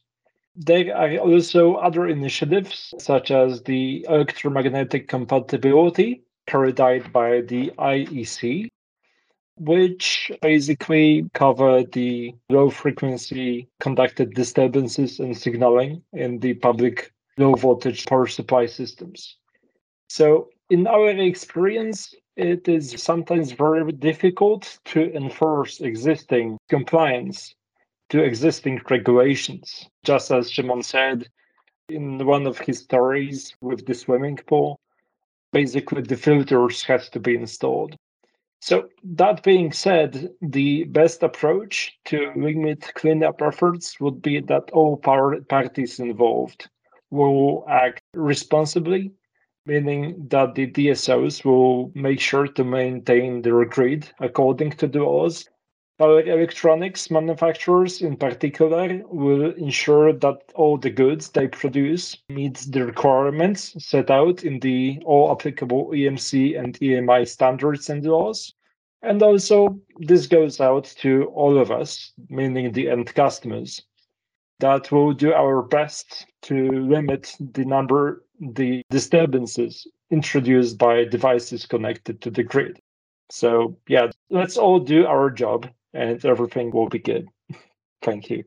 There 0.63 0.95
are 0.95 1.17
also 1.17 1.77
other 1.77 2.07
initiatives, 2.07 2.93
such 2.99 3.31
as 3.31 3.63
the 3.63 4.05
electromagnetic 4.07 5.09
compatibility 5.09 6.23
carried 6.47 6.79
out 6.79 7.11
by 7.13 7.41
the 7.41 7.71
IEC, 7.79 8.69
which 9.57 10.31
basically 10.43 11.25
cover 11.33 11.83
the 11.85 12.35
low 12.51 12.69
frequency 12.69 13.69
conducted 13.81 14.35
disturbances 14.35 15.19
and 15.19 15.35
signaling 15.35 16.03
in 16.13 16.41
the 16.41 16.53
public 16.53 17.11
low 17.39 17.55
voltage 17.55 18.05
power 18.05 18.27
supply 18.27 18.67
systems. 18.67 19.39
So, 20.11 20.51
in 20.69 20.87
our 20.87 21.09
experience, 21.09 22.15
it 22.37 22.69
is 22.69 23.03
sometimes 23.03 23.53
very 23.53 23.91
difficult 23.93 24.79
to 24.93 25.11
enforce 25.15 25.81
existing 25.81 26.59
compliance 26.69 27.55
to 28.11 28.23
existing 28.23 28.81
regulations. 28.91 29.89
Just 30.05 30.31
as 30.31 30.51
Shimon 30.51 30.83
said 30.83 31.29
in 31.89 32.25
one 32.27 32.47
of 32.47 32.59
his 32.59 32.81
stories 32.81 33.57
with 33.61 33.87
the 33.87 33.95
swimming 33.95 34.37
pool, 34.37 34.79
basically 35.53 36.03
the 36.03 36.17
filters 36.17 36.83
has 36.85 37.09
to 37.11 37.21
be 37.21 37.35
installed. 37.35 37.97
So 38.61 38.89
that 39.03 39.43
being 39.43 39.73
said, 39.73 40.31
the 40.43 40.85
best 40.85 41.23
approach 41.23 41.99
to 42.07 42.31
limit 42.37 42.93
cleanup 42.95 43.41
efforts 43.41 43.99
would 44.01 44.21
be 44.21 44.41
that 44.41 44.71
all 44.73 44.99
parties 44.99 45.99
involved 45.99 46.69
will 47.11 47.65
act 47.69 48.03
responsibly, 48.15 49.13
meaning 49.65 50.27
that 50.29 50.55
the 50.55 50.67
DSOs 50.67 51.45
will 51.45 51.91
make 51.95 52.21
sure 52.21 52.49
to 52.49 52.65
maintain 52.65 53.41
their 53.41 53.65
grid 53.65 54.13
according 54.21 54.73
to 54.73 54.87
the 54.87 55.03
laws. 55.03 55.49
Electronics 56.01 57.11
manufacturers, 57.11 58.01
in 58.01 58.17
particular, 58.17 59.03
will 59.09 59.53
ensure 59.53 60.15
that 60.15 60.41
all 60.55 60.79
the 60.79 60.89
goods 60.89 61.29
they 61.29 61.47
produce 61.47 62.17
meets 62.31 62.65
the 62.65 62.87
requirements 62.87 63.75
set 63.85 64.11
out 64.11 64.43
in 64.43 64.61
the 64.61 64.99
all 65.05 65.31
applicable 65.31 65.89
EMC 65.89 66.59
and 66.59 66.79
EMI 66.81 67.29
standards 67.29 67.91
and 67.91 68.03
laws. 68.07 68.55
And 69.03 69.23
also, 69.23 69.79
this 69.99 70.27
goes 70.27 70.59
out 70.59 70.85
to 71.01 71.27
all 71.35 71.59
of 71.59 71.71
us, 71.71 72.13
meaning 72.31 72.73
the 72.73 72.89
end 72.89 73.15
customers, 73.15 73.83
that 74.61 74.91
will 74.91 75.13
do 75.13 75.35
our 75.35 75.61
best 75.61 76.27
to 76.43 76.71
limit 76.81 77.37
the 77.39 77.67
number, 77.67 78.25
the 78.41 78.83
disturbances 78.89 79.87
introduced 80.11 80.79
by 80.79 81.05
devices 81.05 81.67
connected 81.67 82.23
to 82.23 82.31
the 82.31 82.43
grid. 82.43 82.81
So, 83.29 83.77
yeah, 83.87 84.11
let's 84.31 84.57
all 84.57 84.81
do 84.81 85.05
our 85.05 85.29
job 85.29 85.69
and 85.93 86.25
everything 86.25 86.71
will 86.71 86.89
be 86.89 86.99
good. 86.99 87.29
Thank 88.03 88.31
you. 88.31 88.45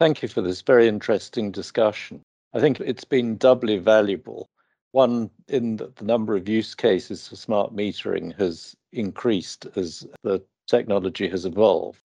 Thank 0.00 0.22
you 0.22 0.28
for 0.28 0.42
this 0.42 0.62
very 0.62 0.86
interesting 0.86 1.50
discussion. 1.50 2.22
I 2.54 2.60
think 2.60 2.80
it's 2.80 3.04
been 3.04 3.36
doubly 3.36 3.78
valuable. 3.78 4.48
One, 4.92 5.30
in 5.48 5.76
that 5.76 5.96
the 5.96 6.04
number 6.04 6.36
of 6.36 6.48
use 6.48 6.74
cases 6.74 7.28
for 7.28 7.36
smart 7.36 7.74
metering 7.74 8.38
has 8.38 8.74
increased 8.92 9.66
as 9.76 10.06
the 10.22 10.42
technology 10.66 11.28
has 11.28 11.44
evolved. 11.44 12.00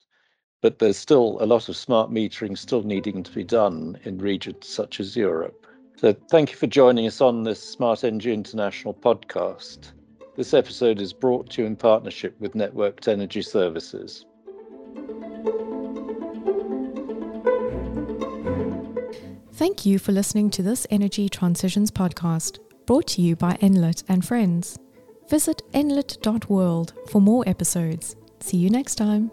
But 0.62 0.79
there's 0.79 0.97
still 0.97 1.38
a 1.39 1.45
lot 1.45 1.69
of 1.69 1.75
smart 1.75 2.09
metering 2.09 2.57
still 2.57 2.83
needing 2.83 3.21
to 3.23 3.31
be 3.31 3.43
done 3.43 3.97
in 4.03 4.17
regions 4.17 4.67
such 4.67 4.99
as 4.99 5.15
Europe. 5.15 5.67
So 5.97 6.13
thank 6.29 6.51
you 6.51 6.57
for 6.57 6.67
joining 6.67 7.05
us 7.05 7.21
on 7.21 7.43
this 7.43 7.62
Smart 7.62 8.03
Energy 8.03 8.33
International 8.33 8.93
podcast. 8.93 9.91
This 10.35 10.55
episode 10.55 10.99
is 10.99 11.13
brought 11.13 11.51
to 11.51 11.61
you 11.61 11.67
in 11.67 11.75
partnership 11.75 12.35
with 12.39 12.53
Networked 12.53 13.07
Energy 13.07 13.43
Services. 13.43 14.25
Thank 19.53 19.85
you 19.85 19.99
for 19.99 20.11
listening 20.11 20.49
to 20.51 20.63
this 20.63 20.87
Energy 20.89 21.29
Transitions 21.29 21.91
podcast, 21.91 22.57
brought 22.87 23.07
to 23.09 23.21
you 23.21 23.35
by 23.35 23.53
Enlit 23.57 24.03
and 24.09 24.25
Friends. 24.25 24.79
Visit 25.29 25.61
enlit.world 25.73 26.93
for 27.09 27.21
more 27.21 27.43
episodes. 27.47 28.15
See 28.39 28.57
you 28.57 28.71
next 28.71 28.95
time. 28.95 29.29